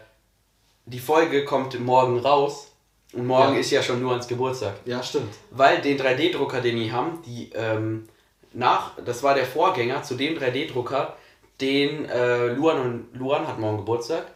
[0.86, 2.68] die Folge kommt morgen raus
[3.12, 3.60] und morgen Ja.
[3.60, 4.74] ist ja schon nur ans Geburtstag.
[4.84, 5.32] Ja, stimmt.
[5.50, 8.08] Weil den 3D-Drucker, den die haben, die ähm,
[8.52, 11.16] nach, das war der Vorgänger zu dem 3D-Drucker,
[11.62, 14.26] den äh, Luan und Luan hat morgen Geburtstag,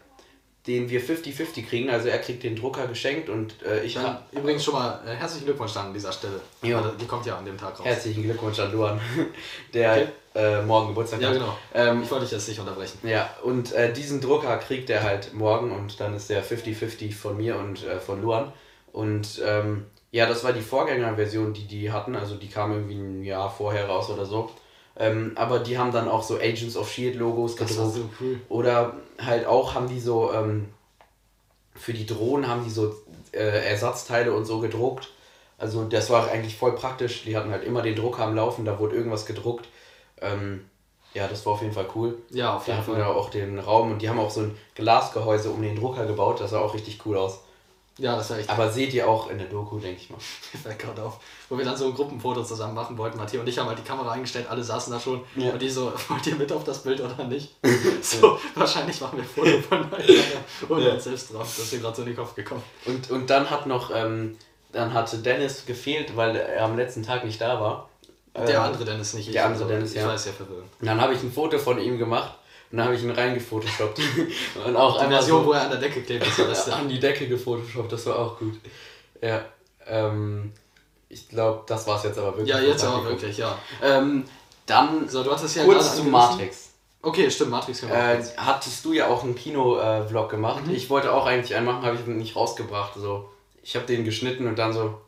[0.67, 1.91] den wir 50-50 kriegen.
[1.91, 5.45] Also er kriegt den Drucker geschenkt und äh, ich habe übrigens schon mal äh, herzlichen
[5.45, 6.41] Glückwunsch an dieser Stelle.
[6.63, 6.83] Ja.
[6.83, 7.85] Weil Die kommt ja an dem Tag raus.
[7.87, 9.01] herzlichen Glückwunsch an Luan,
[9.75, 10.07] der Okay.
[10.35, 11.35] äh, morgen Geburtstag Ja, hat.
[11.35, 11.57] genau.
[11.75, 12.99] Ähm, Ich wollte dich jetzt nicht unterbrechen.
[13.03, 17.37] Ja, und äh, diesen Drucker kriegt er halt morgen und dann ist der 50-50 von
[17.37, 18.53] mir und äh, von Luan.
[18.93, 23.23] Und ähm, ja, das war die Vorgängerversion, die die hatten, also die kam irgendwie ein
[23.23, 24.51] Jahr vorher raus oder so.
[24.99, 28.11] Ähm, aber die haben dann auch so Agents of Shield Logos Das war gedruckt.
[28.19, 28.41] so cool.
[28.49, 30.69] Oder halt auch haben die so, ähm,
[31.75, 32.95] für die Drohnen haben die so
[33.33, 35.11] äh, Ersatzteile und so gedruckt.
[35.59, 37.25] Also das war eigentlich voll praktisch.
[37.25, 39.69] Die hatten halt immer den Drucker am Laufen, da wurde irgendwas gedruckt.
[40.21, 40.65] Ähm,
[41.15, 42.17] ja, das war auf jeden Fall cool.
[42.31, 43.15] Ja, auf Da jeden hatten wir Fall.
[43.15, 46.41] auch den Raum und die haben auch so ein Glasgehäuse um den Drucker gebaut.
[46.41, 47.41] Das sah auch richtig cool aus.
[47.99, 48.51] Ja, das war echt.
[48.51, 50.19] Aber seht ihr auch in der Doku, denke ich mal.
[50.63, 53.17] Fällt gerade auf, wo wir dann so ein Gruppenfoto zusammen machen wollten.
[53.17, 55.23] Matthias und ich haben halt die Kamera eingestellt, alle saßen da schon.
[55.35, 55.53] Ja.
[55.53, 57.55] Und die so, wollt ihr mit auf das Bild oder nicht?
[58.03, 59.99] so, wahrscheinlich machen wir ein Foto voneinander
[60.69, 60.93] und Ja.
[60.93, 61.43] uns selbst drauf.
[61.57, 62.63] Das ist mir gerade so in den Kopf gekommen.
[62.85, 64.37] Und, und dann hat noch, ähm,
[64.73, 67.89] dann hatte Dennis gefehlt, weil er am letzten Tag nicht da war.
[68.37, 69.29] Der Ähm, andere Dennis nicht.
[69.33, 69.41] der ich.
[69.47, 70.07] andere Dennis, ich ja.
[70.09, 70.69] weiß ja verwirrend.
[70.83, 72.35] Dann habe ich ein Foto von ihm gemacht
[72.71, 74.01] und dann habe ich ihn reingefotoshoppt.
[74.67, 76.73] und auch Die Version, so wo er an der Decke klebt, ist die beste.
[76.75, 78.55] an die Decke gefotoshoppt, das war auch gut.
[79.23, 79.45] Ja,
[79.87, 80.53] ähm,
[81.09, 82.49] ich glaube, das war es jetzt aber wirklich.
[82.49, 83.57] Ja, jetzt aber wirklich, ja.
[83.83, 84.25] Ähm,
[84.67, 86.05] dann So, du hattest ja kurz zu.
[86.05, 86.71] Matrix.
[87.03, 90.67] Okay, stimmt, Matrix Äh, hattest du ja auch einen Kino-Vlog gemacht.
[90.67, 90.75] Mhm.
[90.75, 92.95] Ich wollte auch eigentlich einen machen, habe ich nicht rausgebracht.
[92.97, 93.29] So.
[93.63, 95.01] Ich habe den geschnitten und dann so,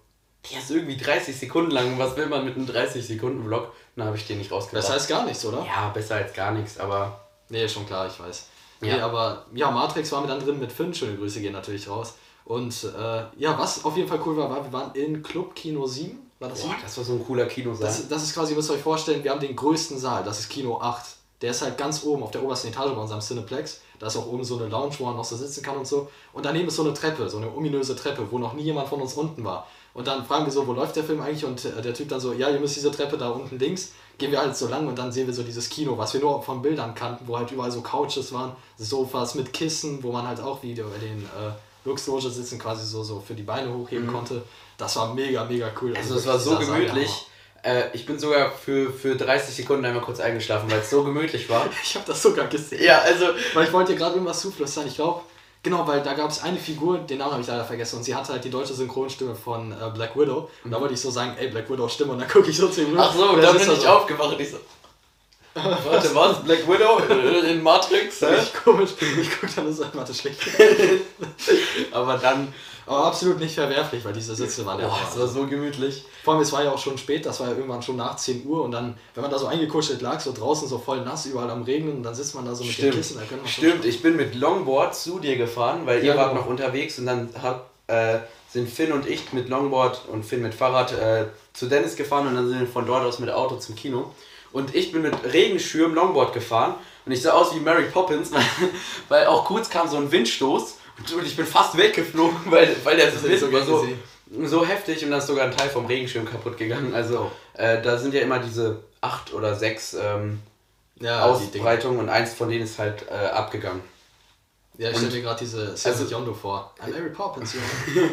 [0.51, 1.99] der ist irgendwie 30 Sekunden lang.
[1.99, 3.73] Was will man mit einem 30-Sekunden-Vlog?
[3.97, 4.85] Dann habe ich den nicht rausgebracht.
[4.85, 5.67] Das heißt gar nichts, oder?
[5.67, 8.47] ja, besser als gar nichts, aber Nee, schon klar, ich weiß.
[8.81, 8.97] Ja.
[8.97, 10.95] Nee, aber ja, Matrix waren wir dann drin mit Finn.
[10.95, 12.15] Schöne Grüße gehen natürlich raus.
[12.45, 15.87] Und äh, ja, was auf jeden Fall cool war, war, wir waren in Club Kino
[15.87, 16.19] 7.
[16.39, 17.87] War das boah, das war so ein cooler Kinosaal.
[17.87, 20.23] Das, das ist quasi, müsst ihr euch vorstellen, wir haben den größten Saal.
[20.25, 21.05] Das ist Kino 8.
[21.43, 23.81] der ist halt ganz oben auf der obersten Etage bei unserem Cineplex.
[23.99, 26.09] Da ist auch oben so eine Lounge, wo man noch so sitzen kann und so.
[26.33, 29.01] Und daneben ist so eine Treppe, so eine ominöse Treppe, wo noch nie jemand von
[29.01, 29.67] uns unten war.
[29.99, 31.45] Und dann fragen wir so, wo läuft der Film eigentlich?
[31.45, 33.95] Und äh, der Typ dann so, ja, ihr müsst diese Treppe da unten links.
[34.17, 36.41] Gehen wir halt so lang und dann sehen wir so dieses Kino, was wir nur
[36.41, 40.39] von Bildern kannten, wo halt überall so Couches waren, Sofas mit Kissen, wo man halt
[40.39, 41.51] auch wie bei den äh,
[41.85, 44.13] Luxloge sitzen, quasi so, so für die Beine hochheben mhm.
[44.13, 44.43] konnte.
[44.77, 45.97] Das war mega, mega cool.
[45.97, 47.27] Also, also es war so gemütlich.
[47.65, 51.51] Äh, ich bin sogar für, für 30 Sekunden einmal kurz eingeschlafen, weil es so gemütlich
[51.51, 51.69] war.
[51.83, 52.85] ich habe das sogar gesehen.
[52.85, 53.27] Ja, also.
[53.53, 54.87] Weil ich wollte dir gerade irgendwas zuflüstern.
[54.87, 55.23] Ich glaube,
[55.69, 58.15] Genau, weil da gab es eine Figur, den Namen habe ich leider vergessen, und sie
[58.15, 60.49] hatte halt die deutsche Synchronstimme von äh, Black Widow.
[60.65, 62.69] Und da wollte ich so sagen, ey, Black Widow Stimme, und dann gucke ich so
[62.69, 63.87] zu ihm Ach so, und dann bin ich so.
[63.87, 64.41] aufgewacht.
[64.41, 64.57] Ich so,
[65.53, 66.43] Warte, was?
[66.43, 67.01] Black Widow
[67.45, 68.23] in Matrix?
[68.23, 68.37] Hä?
[68.43, 68.93] Ich komisch.
[69.21, 70.41] Ich guck dann so, warte, schlecht.
[71.93, 72.55] aber dann.
[72.89, 74.91] Aber absolut nicht verwerflich, weil diese Sitze waren ja.
[75.07, 76.05] es war so gemütlich.
[76.25, 78.47] Vor allem, es war ja auch schon spät, das war ja irgendwann schon nach 10
[78.47, 81.51] Uhr und dann, wenn man da so eingekuschelt lag, so draußen so voll nass, überall
[81.51, 82.95] am Regnen und dann sitzt man da so mit Stimmt.
[82.95, 83.21] den Kissen.
[83.45, 86.43] Stimmt, ich bin mit Longboard zu dir gefahren, weil ja, ihr wart genau.
[86.43, 90.55] noch unterwegs und dann hat, äh, sind Finn und ich mit Longboard und Finn mit
[90.55, 93.77] Fahrrad äh, zu Dennis gefahren und dann sind wir von dort aus mit Auto zum
[93.77, 94.13] Kino.
[94.51, 96.75] Und ich bin mit Regenschirm Longboard gefahren
[97.05, 98.43] und ich sah aus wie Mary Poppins, weil,
[99.11, 100.78] weil auch kurz kam so ein Windstoß
[101.15, 103.89] und ich bin fast weggeflogen, weil, weil der Wind so war so,
[104.45, 106.95] so heftig und dann ist sogar ein Teil vom Regenschirm kaputt gegangen.
[106.95, 110.41] Also äh, da sind ja immer diese acht oder sechs ähm,
[111.01, 113.83] ja, Ausbreitungen und eins von denen ist halt äh, abgegangen.
[114.77, 116.75] Ja, ich stelle mir gerade diese Seven also, Yondo vor.
[116.81, 118.11] I'm Mary Poppins, Junge.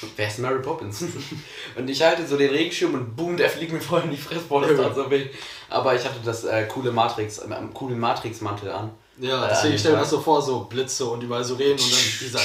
[0.16, 1.04] Wer ist Mary Poppins?
[1.76, 4.74] und ich halte so den Regenschirm und boom, der fliegt mir voll in die Fressbolle.
[4.74, 5.28] Das tat so weh.
[5.68, 8.90] Aber ich hatte das äh, coole Matrix, äh, coolen Matrix-Mantel an.
[9.18, 11.92] Ja, deswegen äh, stelle mir das so vor, so Blitze und überall so reden und
[11.92, 12.40] dann dieser.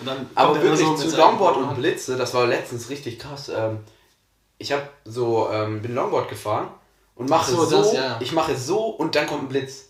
[0.00, 3.50] Und dann Aber wirklich so zu Longboard und Blitze, das war letztens richtig krass.
[3.50, 3.80] Ähm,
[4.58, 6.68] ich hab so, ähm, bin Longboard gefahren
[7.14, 8.18] und mache so, so das, ja.
[8.20, 9.86] ich mache so und dann kommt ein Blitz.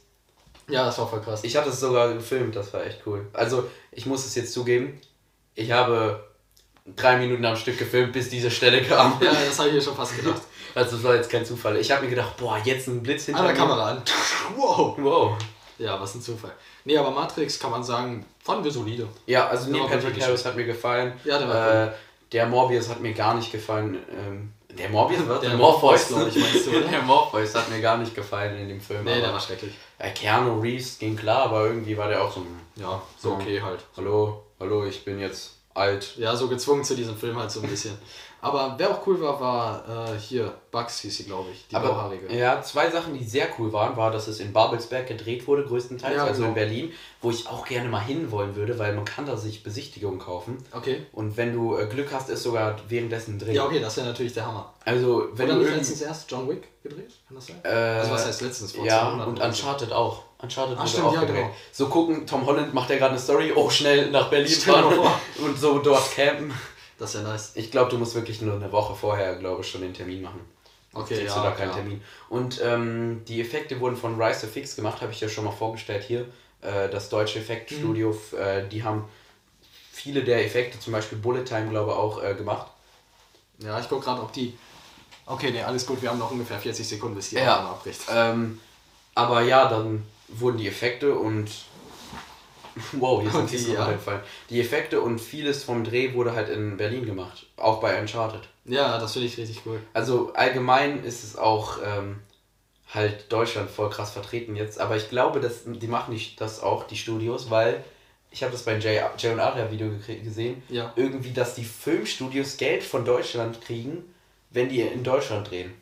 [0.68, 1.40] Ja, das war voll krass.
[1.42, 3.27] Ich hatte es sogar gefilmt, das war echt cool.
[3.33, 5.01] Also, ich muss es jetzt zugeben,
[5.55, 6.25] ich habe
[6.96, 9.20] drei Minuten am Stück gefilmt, bis diese Stelle kam.
[9.20, 10.42] Ja, das habe ich mir schon fast gedacht.
[10.73, 11.77] Also das war jetzt kein Zufall.
[11.79, 14.03] Ich habe mir gedacht, boah, jetzt ein Blitz hinter der Kamera an.
[14.57, 14.96] Wow.
[14.99, 15.37] Wow.
[15.80, 16.52] Ja, was ein Zufall.
[16.84, 19.08] Nee, aber Matrix kann man sagen, fanden wir solide.
[19.26, 21.14] Ja, also Neil Patrick Harris hat mir gefallen.
[21.24, 21.92] Ja, der war äh.
[22.32, 23.98] Der Morbius hat mir gar nicht gefallen.
[24.08, 26.70] Ähm, der Morbius war der, der Morpheus, glaube ich, meinst du?
[26.90, 29.04] Der Morpheus hat mir gar nicht gefallen in dem Film.
[29.04, 29.74] Nee, der war schrecklich.
[29.98, 33.80] Ja, Keanu Reeves ging klar, aber irgendwie war der auch so Ja, so okay halt.
[33.96, 36.16] Hallo, hallo, ich bin jetzt alt.
[36.18, 37.98] Ja, so gezwungen zu diesem Film halt so ein bisschen.
[38.42, 41.88] Aber wer auch cool war, war äh, hier, Bugs hieß sie, glaube ich, die Aber,
[41.88, 42.35] blauhaarige.
[42.35, 46.16] Ja, zwei Sachen, die sehr cool waren, war, dass es in Babelsberg gedreht wurde, größtenteils,
[46.16, 46.48] ja, also genau.
[46.48, 50.18] in Berlin, wo ich auch gerne mal hinwollen würde, weil man kann da sich Besichtigungen
[50.18, 50.59] kaufen.
[50.72, 51.07] Okay.
[51.12, 53.55] Und wenn du äh, Glück hast, ist sogar währenddessen drin.
[53.55, 54.72] Ja, okay, das wäre natürlich der Hammer.
[54.85, 57.12] Also, wenn Oder du letztens erst John Wick gedreht?
[57.29, 57.61] Kann das sein?
[57.62, 58.72] Äh, also was heißt letztens?
[58.72, 60.22] Vor ja, und Uncharted auch.
[60.38, 61.50] Uncharted Ach, stimmt, auch ja, genau.
[61.70, 64.98] So gucken, Tom Holland macht ja gerade eine Story, oh schnell nach Berlin fahren
[65.44, 66.55] und so dort campen.
[67.00, 67.52] Das ist ja nice.
[67.54, 70.40] Ich glaube, du musst wirklich nur eine Woche vorher, glaube ich, schon den Termin machen.
[70.92, 71.34] Okay, ja.
[71.34, 72.02] du da keinen Termin.
[72.28, 75.50] Und ähm, die Effekte wurden von Rise to Fix gemacht, habe ich ja schon mal
[75.50, 76.26] vorgestellt hier.
[76.60, 78.38] Äh, das deutsche Effektstudio, mhm.
[78.38, 79.08] äh, die haben
[79.90, 82.66] viele der Effekte, zum Beispiel Bullet Time, glaube ich, auch äh, gemacht.
[83.60, 84.52] Ja, ich gucke gerade, ob die.
[85.24, 88.02] Okay, nee, alles gut, wir haben noch ungefähr 40 Sekunden, bis die ja, abbricht.
[88.12, 88.60] Ähm,
[89.14, 91.50] aber ja, dann wurden die Effekte und
[92.92, 93.92] Wow, hier sind die, ja.
[94.48, 97.46] Die Effekte und vieles vom Dreh wurde halt in Berlin gemacht.
[97.56, 98.42] Auch bei Uncharted.
[98.64, 99.80] Ja, das finde ich richtig cool.
[99.92, 102.20] Also allgemein ist es auch ähm,
[102.92, 104.80] halt Deutschland voll krass vertreten jetzt.
[104.80, 107.85] Aber ich glaube, dass die machen nicht das auch, die Studios, weil
[108.30, 109.90] ich habe das beim Jay, Jay und Aria Video
[110.22, 110.62] gesehen.
[110.68, 110.92] Ja.
[110.96, 114.14] Irgendwie, dass die Filmstudios Geld von Deutschland kriegen,
[114.50, 115.72] wenn die in Deutschland drehen.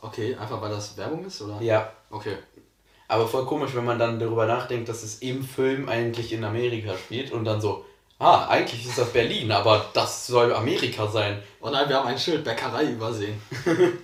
[0.00, 1.60] Okay, einfach weil das Werbung ist, oder?
[1.62, 1.90] Ja.
[2.10, 2.36] Okay.
[3.08, 6.96] Aber voll komisch, wenn man dann darüber nachdenkt, dass es im Film eigentlich in Amerika
[6.96, 7.84] spielt und dann so,
[8.18, 11.42] ah, eigentlich ist das Berlin, aber das soll Amerika sein.
[11.60, 13.40] Oh nein, wir haben ein Schild Bäckerei übersehen.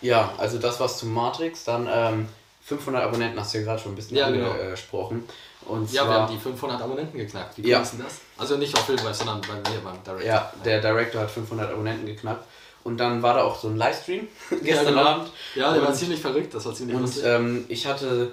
[0.00, 1.64] ja, also das war's zu Matrix.
[1.64, 2.28] Dann ähm,
[2.62, 4.50] 500 Abonnenten hast du ja gerade schon ein bisschen ja, genau.
[4.50, 5.24] angesprochen.
[5.66, 7.56] Und ja, wir haben die 500 Abonnenten geknackt.
[7.56, 7.80] Wie ja.
[7.80, 8.20] ist denn das?
[8.36, 10.22] Also nicht auf Filmweb, sondern bei mir beim Director.
[10.22, 12.44] Ja, der Director hat 500 Abonnenten geknackt.
[12.84, 14.28] Und dann war da auch so ein Livestream
[14.62, 15.04] gestern ja, genau.
[15.04, 15.30] Abend.
[15.54, 18.32] Ja, der und, war ziemlich verrückt, das war ziemlich Und ähm, ich hatte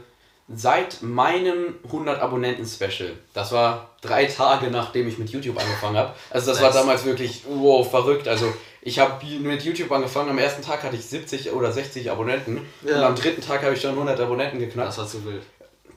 [0.54, 6.14] seit meinem 100 Abonnenten-Special, das war drei Tage nachdem ich mit YouTube angefangen habe.
[6.30, 6.74] Also das nice.
[6.74, 8.28] war damals wirklich, wow, verrückt.
[8.28, 12.62] Also ich habe mit YouTube angefangen, am ersten Tag hatte ich 70 oder 60 Abonnenten
[12.86, 12.98] ja.
[12.98, 14.90] und am dritten Tag habe ich dann 100 Abonnenten geknackt.
[14.90, 15.44] Das war zu wild.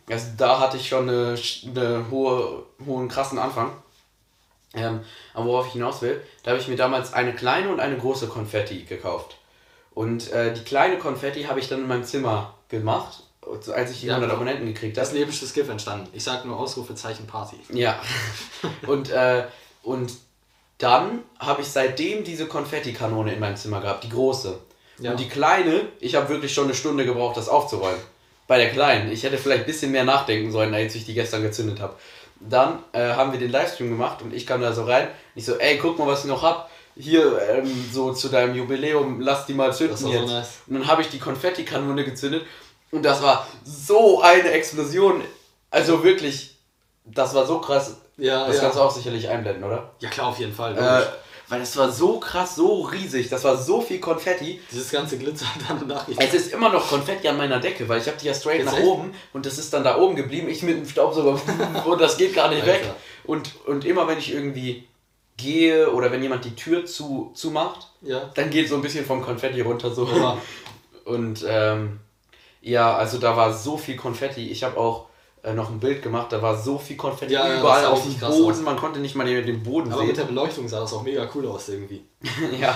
[0.08, 1.36] Also da hatte ich schon eine,
[1.66, 3.72] eine hohe, hohen krassen Anfang.
[4.76, 5.00] Ähm,
[5.32, 8.26] aber worauf ich hinaus will, da habe ich mir damals eine kleine und eine große
[8.26, 9.36] Konfetti gekauft.
[9.94, 13.24] Und äh, die kleine Konfetti habe ich dann in meinem Zimmer gemacht
[13.74, 15.06] als ich die 100 ja, Abonnenten gekriegt habe.
[15.06, 16.08] Das lebenstes GIF entstanden.
[16.12, 17.56] Ich sag nur Ausrufezeichen Party.
[17.72, 18.00] Ja.
[18.86, 19.44] und, äh,
[19.82, 20.12] und
[20.78, 24.58] dann habe ich seitdem diese Konfettikanone in meinem Zimmer gehabt, die große.
[24.98, 25.10] Ja.
[25.10, 28.00] Und die kleine, ich habe wirklich schon eine Stunde gebraucht, das aufzuräumen.
[28.46, 29.10] Bei der kleinen.
[29.10, 31.94] Ich hätte vielleicht ein bisschen mehr nachdenken sollen, als ich die gestern gezündet habe.
[32.48, 35.08] Dann äh, haben wir den Livestream gemacht und ich kam da so rein.
[35.34, 36.70] Ich so, ey, guck mal, was ich noch hab.
[36.96, 40.28] Hier, ähm, so zu deinem Jubiläum, lass die mal zünden jetzt.
[40.28, 40.58] So nice.
[40.66, 42.44] Und dann habe ich die Konfettikanone gezündet
[42.92, 45.22] und das war so eine Explosion.
[45.70, 46.56] Also wirklich,
[47.04, 47.96] das war so krass.
[48.16, 48.62] Ja, das ja.
[48.62, 49.90] kannst du auch sicherlich einblenden, oder?
[49.98, 50.76] Ja, klar, auf jeden Fall.
[50.78, 51.02] Äh,
[51.54, 54.60] weil es war so krass, so riesig, das war so viel Konfetti.
[54.72, 56.06] Dieses ganze Glitzer dann nach.
[56.18, 58.66] Es ist immer noch Konfetti an meiner Decke, weil ich habe die ja straight Jetzt
[58.66, 58.86] nach echt?
[58.86, 60.48] oben und das ist dann da oben geblieben.
[60.48, 61.40] Ich mit dem Staubsauger
[61.86, 62.72] und das geht gar nicht Alter.
[62.72, 62.90] weg.
[63.22, 64.88] Und, und immer wenn ich irgendwie
[65.36, 68.30] gehe oder wenn jemand die Tür zu, zumacht, ja.
[68.34, 70.08] dann geht so ein bisschen vom Konfetti runter so.
[71.04, 72.00] Und ähm,
[72.62, 74.50] ja, also da war so viel Konfetti.
[74.50, 75.06] Ich habe auch
[75.52, 78.60] noch ein Bild gemacht, da war so viel Konfetti ja, überall auf dem Boden, aus.
[78.62, 80.00] man konnte nicht mal den Boden Aber sehen.
[80.00, 82.04] Aber mit der Beleuchtung sah das auch mega cool aus irgendwie.
[82.60, 82.74] ja,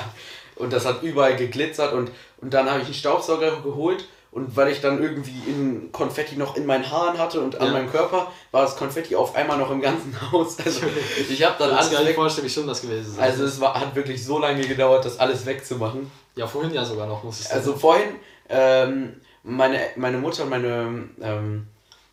[0.57, 2.11] und das hat überall geglitzert und,
[2.43, 6.57] und dann habe ich einen Staubsauger geholt und weil ich dann irgendwie in Konfetti noch
[6.57, 7.73] in meinen Haaren hatte und an ja.
[7.73, 10.59] meinem Körper, war das Konfetti auf einmal noch im ganzen Haus.
[10.63, 10.83] Also
[11.31, 11.91] ich habe dann alles.
[11.91, 13.19] Ich kann mir vorstellen, wie schlimm das gewesen ist.
[13.19, 16.11] Also es war, hat wirklich so lange gedauert, das alles wegzumachen.
[16.37, 17.59] Ja, vorhin ja sogar noch, muss ich sagen.
[17.59, 18.17] Also vorhin,
[18.51, 21.67] ähm, meine, meine Mutter und meine ähm,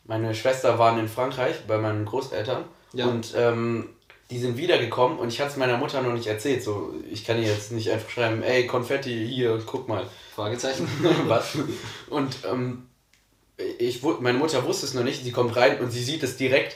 [0.06, 2.64] meine Schwester waren in Frankreich bei meinen Großeltern
[2.94, 3.06] ja.
[3.06, 3.90] und ähm,
[4.32, 6.64] die sind wiedergekommen und ich hatte es meiner Mutter noch nicht erzählt.
[6.64, 10.08] So, ich kann ihr jetzt nicht einfach schreiben, ey, Konfetti, hier, guck mal.
[10.36, 10.88] Fragezeichen.
[11.28, 11.58] Was?
[12.10, 12.88] Und ähm,
[13.78, 16.76] ich, meine Mutter wusste es noch nicht, sie kommt rein und sie sieht es direkt.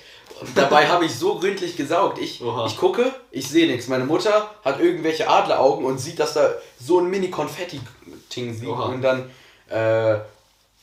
[0.56, 2.20] Dabei habe ich so gründlich gesaugt.
[2.20, 3.88] Ich, ich gucke, ich sehe nichts.
[3.88, 8.70] Meine Mutter hat irgendwelche Adleraugen und sieht, dass da so ein Mini-Konfetti-Ting sieht.
[8.70, 8.86] Oha.
[8.86, 9.30] Und dann
[9.70, 10.20] äh,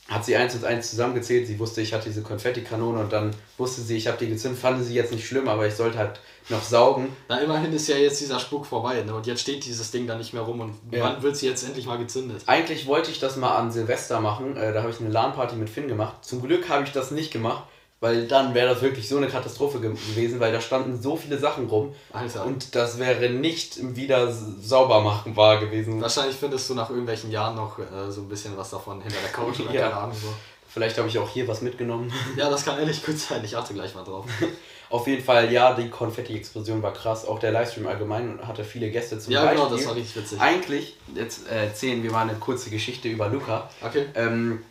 [0.09, 1.47] hat sie eins und eins zusammengezählt.
[1.47, 4.61] Sie wusste, ich hatte diese Konfettikanone und dann wusste sie, ich habe die gezündet.
[4.61, 7.09] Fand sie jetzt nicht schlimm, aber ich sollte halt noch saugen.
[7.29, 9.15] Na, immerhin ist ja jetzt dieser Spuk vorbei ne?
[9.15, 11.03] und jetzt steht dieses Ding da nicht mehr rum und ja.
[11.03, 12.43] wann wird sie jetzt endlich mal gezündet?
[12.47, 14.57] Eigentlich wollte ich das mal an Silvester machen.
[14.57, 16.25] Äh, da habe ich eine LAN-Party mit Finn gemacht.
[16.25, 17.65] Zum Glück habe ich das nicht gemacht,
[18.01, 21.67] weil dann wäre das wirklich so eine Katastrophe gewesen, weil da standen so viele Sachen
[21.67, 21.95] rum.
[22.13, 22.45] Alter.
[22.45, 26.01] Und das wäre nicht wieder sauber machbar gewesen.
[26.01, 29.33] Wahrscheinlich findest du nach irgendwelchen Jahren noch äh, so ein bisschen was davon hinter der
[29.33, 29.89] Couch oder ja.
[29.89, 30.29] keine Ahnung so.
[30.69, 32.13] Vielleicht habe ich auch hier was mitgenommen.
[32.37, 33.43] Ja, das kann ehrlich gut sein.
[33.45, 34.27] Ich achte gleich mal drauf.
[34.91, 37.27] Auf jeden Fall, ja, die Konfetti-Explosion war krass.
[37.27, 39.65] Auch der Livestream allgemein hatte viele Gäste zum Ja, Beispiel.
[39.65, 40.41] genau, das war richtig witzig.
[40.41, 43.69] Eigentlich, jetzt äh, erzählen wir mal eine kurze Geschichte über Luca.
[43.83, 44.07] Okay.
[44.15, 44.63] Ähm,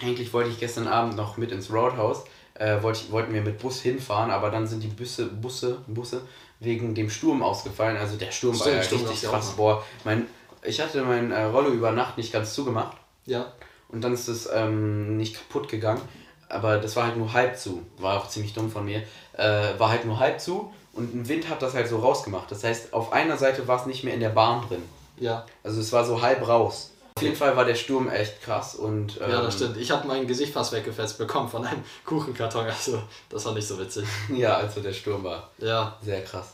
[0.00, 2.24] eigentlich wollte ich gestern Abend noch mit ins Roadhouse.
[2.54, 6.22] Äh, wollte ich, wollten wir mit Bus hinfahren, aber dann sind die Busse, Busse, Busse
[6.58, 7.96] wegen dem Sturm ausgefallen.
[7.96, 9.52] Also der Sturm Stimmt, war ja Sturm richtig krass.
[9.56, 10.26] Boah, mein,
[10.62, 12.96] ich hatte mein äh, Rollo über Nacht nicht ganz zugemacht.
[13.26, 13.52] Ja.
[13.88, 16.00] Und dann ist es ähm, nicht kaputt gegangen.
[16.48, 17.86] Aber das war halt nur halb zu.
[17.98, 19.02] War auch ziemlich dumm von mir.
[19.34, 22.50] Äh, war halt nur halb zu und ein Wind hat das halt so rausgemacht.
[22.50, 24.82] Das heißt, auf einer Seite war es nicht mehr in der Bahn drin.
[25.16, 25.46] Ja.
[25.62, 26.90] Also es war so halb raus.
[27.18, 29.20] Auf jeden Fall war der Sturm echt krass und.
[29.20, 29.76] Ähm, ja, das stimmt.
[29.76, 32.66] Ich habe mein Gesicht fast weggefetzt bekommen von einem Kuchenkarton.
[32.66, 34.06] Also, das war nicht so witzig.
[34.34, 35.50] ja, also der Sturm war.
[35.58, 35.96] Ja.
[36.02, 36.46] Sehr krass.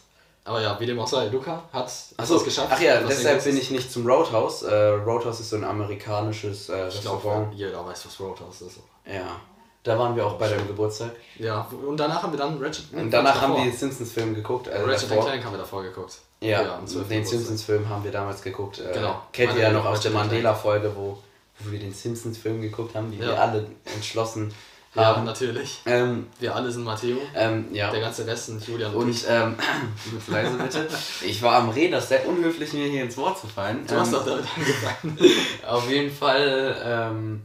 [0.47, 2.69] Aber ja, wie dem auch sei, Luca hat es geschafft.
[2.71, 4.63] Ach ja, deshalb bin ich nicht zum Roadhouse.
[4.63, 7.49] Äh, Roadhouse ist so ein amerikanisches äh, ich Restaurant.
[7.51, 8.81] Glaub, jeder weiß, was Roadhouse ist.
[9.07, 9.41] Ja.
[9.85, 11.13] Da waren wir auch bei deinem Geburtstag.
[11.39, 14.67] Ja, und danach haben wir dann Ratchet Und danach haben wir den Simpsons-Film geguckt.
[14.67, 16.19] Also Ratchet Clank haben wir davor geguckt.
[16.41, 18.81] Ja, ja den Simpsons-Film haben wir damals geguckt.
[18.81, 19.23] Äh, genau.
[19.33, 21.19] Kennt ihr ja noch aus der Mandela-Folge, wo,
[21.59, 23.27] wo wir den Simpsons-Film geguckt haben, die ja.
[23.27, 24.55] wir alle entschlossen
[24.97, 25.19] haben.
[25.19, 25.81] Ja, natürlich.
[25.85, 27.19] Ähm, wir alle sind Matteo.
[27.35, 27.91] Ähm, ja.
[27.91, 29.57] Der ganze Rest sind Julian und, und ähm,
[30.29, 30.89] leise bitte.
[31.27, 33.87] Ich war am Reden, das ist sehr unhöflich, mir hier ins Wort zu fallen.
[33.87, 35.19] Du hast ähm, doch damit angefangen.
[35.67, 37.43] auf jeden Fall, ähm,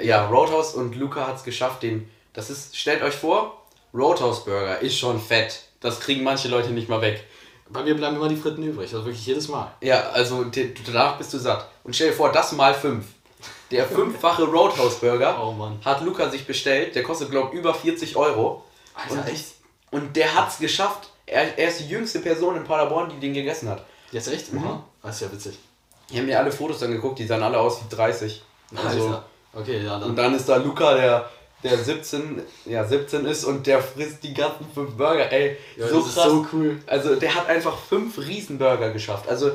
[0.00, 3.62] ja, Roadhouse und Luca hat es geschafft, den, das ist, stellt euch vor,
[3.94, 5.62] Roadhouse Burger ist schon fett.
[5.80, 7.24] Das kriegen manche Leute nicht mal weg.
[7.70, 9.72] Bei mir bleiben immer die Fritten übrig, also wirklich jedes Mal.
[9.80, 10.44] Ja, also
[10.86, 11.68] danach bist du satt.
[11.84, 13.04] Und stell dir vor, das mal fünf.
[13.70, 16.94] Der fünffache Roadhouse Burger oh hat Luca sich bestellt.
[16.94, 18.64] Der kostet, glaube ich, über 40 Euro.
[18.94, 19.46] Alter, und, echt?
[19.90, 21.10] Und der hat es geschafft.
[21.26, 23.84] Er, er ist die jüngste Person in Paderborn, die den gegessen hat.
[24.10, 24.52] Jetzt echt?
[24.52, 24.82] Mhm.
[25.02, 25.58] Das ist ja witzig.
[26.10, 28.42] Ich habe mir alle Fotos angeguckt, die sahen alle aus wie 30.
[28.74, 29.24] Also, Alter.
[29.60, 30.10] Okay, ja, dann.
[30.10, 31.28] Und dann ist da Luca, der,
[31.62, 35.30] der 17, ja, 17 ist und der frisst die ganzen fünf Burger.
[35.32, 36.14] Ey, ja, so krass.
[36.14, 36.78] so cool.
[36.86, 39.28] Also der hat einfach fünf Riesenburger geschafft.
[39.28, 39.52] Also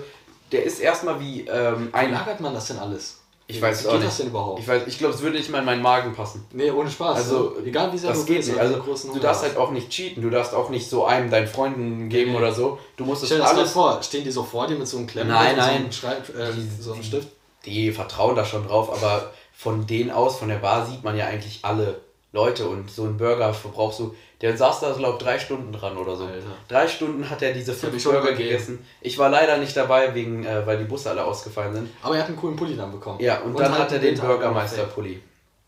[0.52, 2.10] der ist erstmal wie ähm, ein.
[2.10, 3.20] Wie lagert man das denn alles?
[3.46, 4.06] Ich weiß es auch nicht.
[4.06, 4.60] das denn überhaupt?
[4.60, 6.46] Ich, weiß, ich glaube, es würde nicht mal in meinen Magen passen.
[6.54, 7.18] Nee, ohne Spaß.
[7.18, 8.58] Also, egal wie sehr das geht nicht.
[8.58, 8.80] Also,
[9.14, 10.24] du darfst halt auch nicht cheaten.
[10.24, 12.38] Du darfst auch nicht so einem deinen Freunden geben nee.
[12.38, 12.80] oder so.
[12.96, 14.02] Du musst Stell das alles vor.
[14.02, 15.34] Stehen die so vor dir mit so einem Klemmen?
[15.34, 15.92] Nein, nein.
[15.92, 17.28] So einem, Schreib, äh, so einem Stift?
[17.66, 21.28] Die vertrauen da schon drauf, aber von denen aus, von der Bar, sieht man ja
[21.28, 22.02] eigentlich alle
[22.34, 24.16] Leute und so ein Burger verbrauchst du.
[24.42, 26.26] Der saß da, glaube ich, drei Stunden dran oder so.
[26.26, 26.48] Alter.
[26.68, 28.86] Drei Stunden hat er diese fünf Burger gegessen.
[29.00, 31.90] Ich war leider nicht dabei, wegen, äh, weil die Busse alle ausgefallen sind.
[32.02, 33.20] Aber er hat einen coolen Pulli dann bekommen.
[33.22, 35.22] Ja, und, und dann hat er den Bürgermeister-Pulli.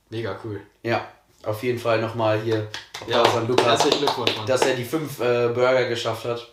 [0.10, 0.60] Mega cool.
[0.84, 1.08] Ja,
[1.44, 2.68] auf jeden Fall nochmal hier
[3.08, 3.88] ja, an Lukas,
[4.46, 6.48] dass er die fünf äh, Burger geschafft hat.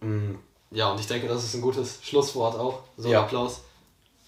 [0.00, 0.38] Mhm.
[0.70, 2.80] Ja, und ich denke, das ist ein gutes Schlusswort auch.
[2.96, 3.22] So ja.
[3.22, 3.62] Applaus.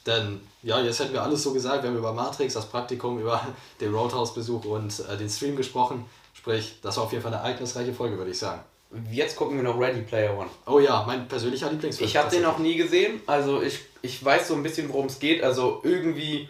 [0.07, 1.83] Denn ja, jetzt hätten wir alles so gesagt.
[1.83, 3.41] Wir haben über Matrix, das Praktikum, über
[3.81, 6.05] den Roadhouse-Besuch und äh, den Stream gesprochen.
[6.35, 8.63] Sprich, das war auf jeden Fall eine ereignisreiche Folge, würde ich sagen.
[9.11, 10.49] Jetzt gucken wir noch Ready Player One.
[10.67, 12.09] Oh ja, mein persönlicher Lieblingsfilm.
[12.09, 13.21] Ich habe den noch nie gesehen.
[13.27, 15.43] Also ich, ich weiß so ein bisschen, worum es geht.
[15.43, 16.49] Also irgendwie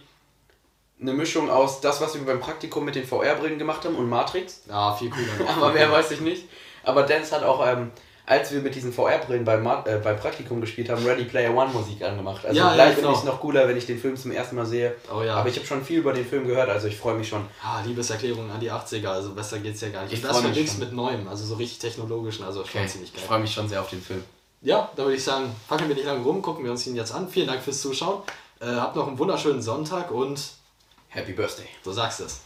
[1.01, 4.61] eine Mischung aus das, was wir beim Praktikum mit den VR-Brillen gemacht haben und Matrix.
[4.69, 5.49] Ja, viel cooler.
[5.57, 6.45] Aber mehr weiß ich nicht.
[6.83, 7.91] Aber Dance hat auch ähm,
[8.29, 12.03] als wir mit diesen VR-Brillen beim, äh, beim Praktikum gespielt haben, Ready Player One Musik
[12.03, 12.45] angemacht.
[12.45, 13.07] Also ja, gleich ja, genau.
[13.07, 14.95] finde ich es noch cooler, wenn ich den Film zum ersten Mal sehe.
[15.11, 15.33] Oh, ja.
[15.33, 17.43] Aber ich habe schon viel über den Film gehört, also ich freue mich schon.
[17.63, 20.13] Ah, Liebeserklärung an die 80er, also besser geht's ja gar nicht.
[20.13, 22.85] Ich das vergibst mit Neuem, also so richtig technologischen, also okay.
[22.85, 23.21] ziemlich geil.
[23.23, 24.23] Ich freue mich schon sehr auf den Film.
[24.61, 27.11] Ja, da würde ich sagen, fangen wir nicht lange rum, gucken wir uns ihn jetzt
[27.11, 27.29] an.
[27.29, 28.21] Vielen Dank fürs Zuschauen.
[28.59, 30.39] Äh, habt noch einen wunderschönen Sonntag und
[31.07, 31.67] Happy Birthday.
[31.83, 32.41] Du sagst es.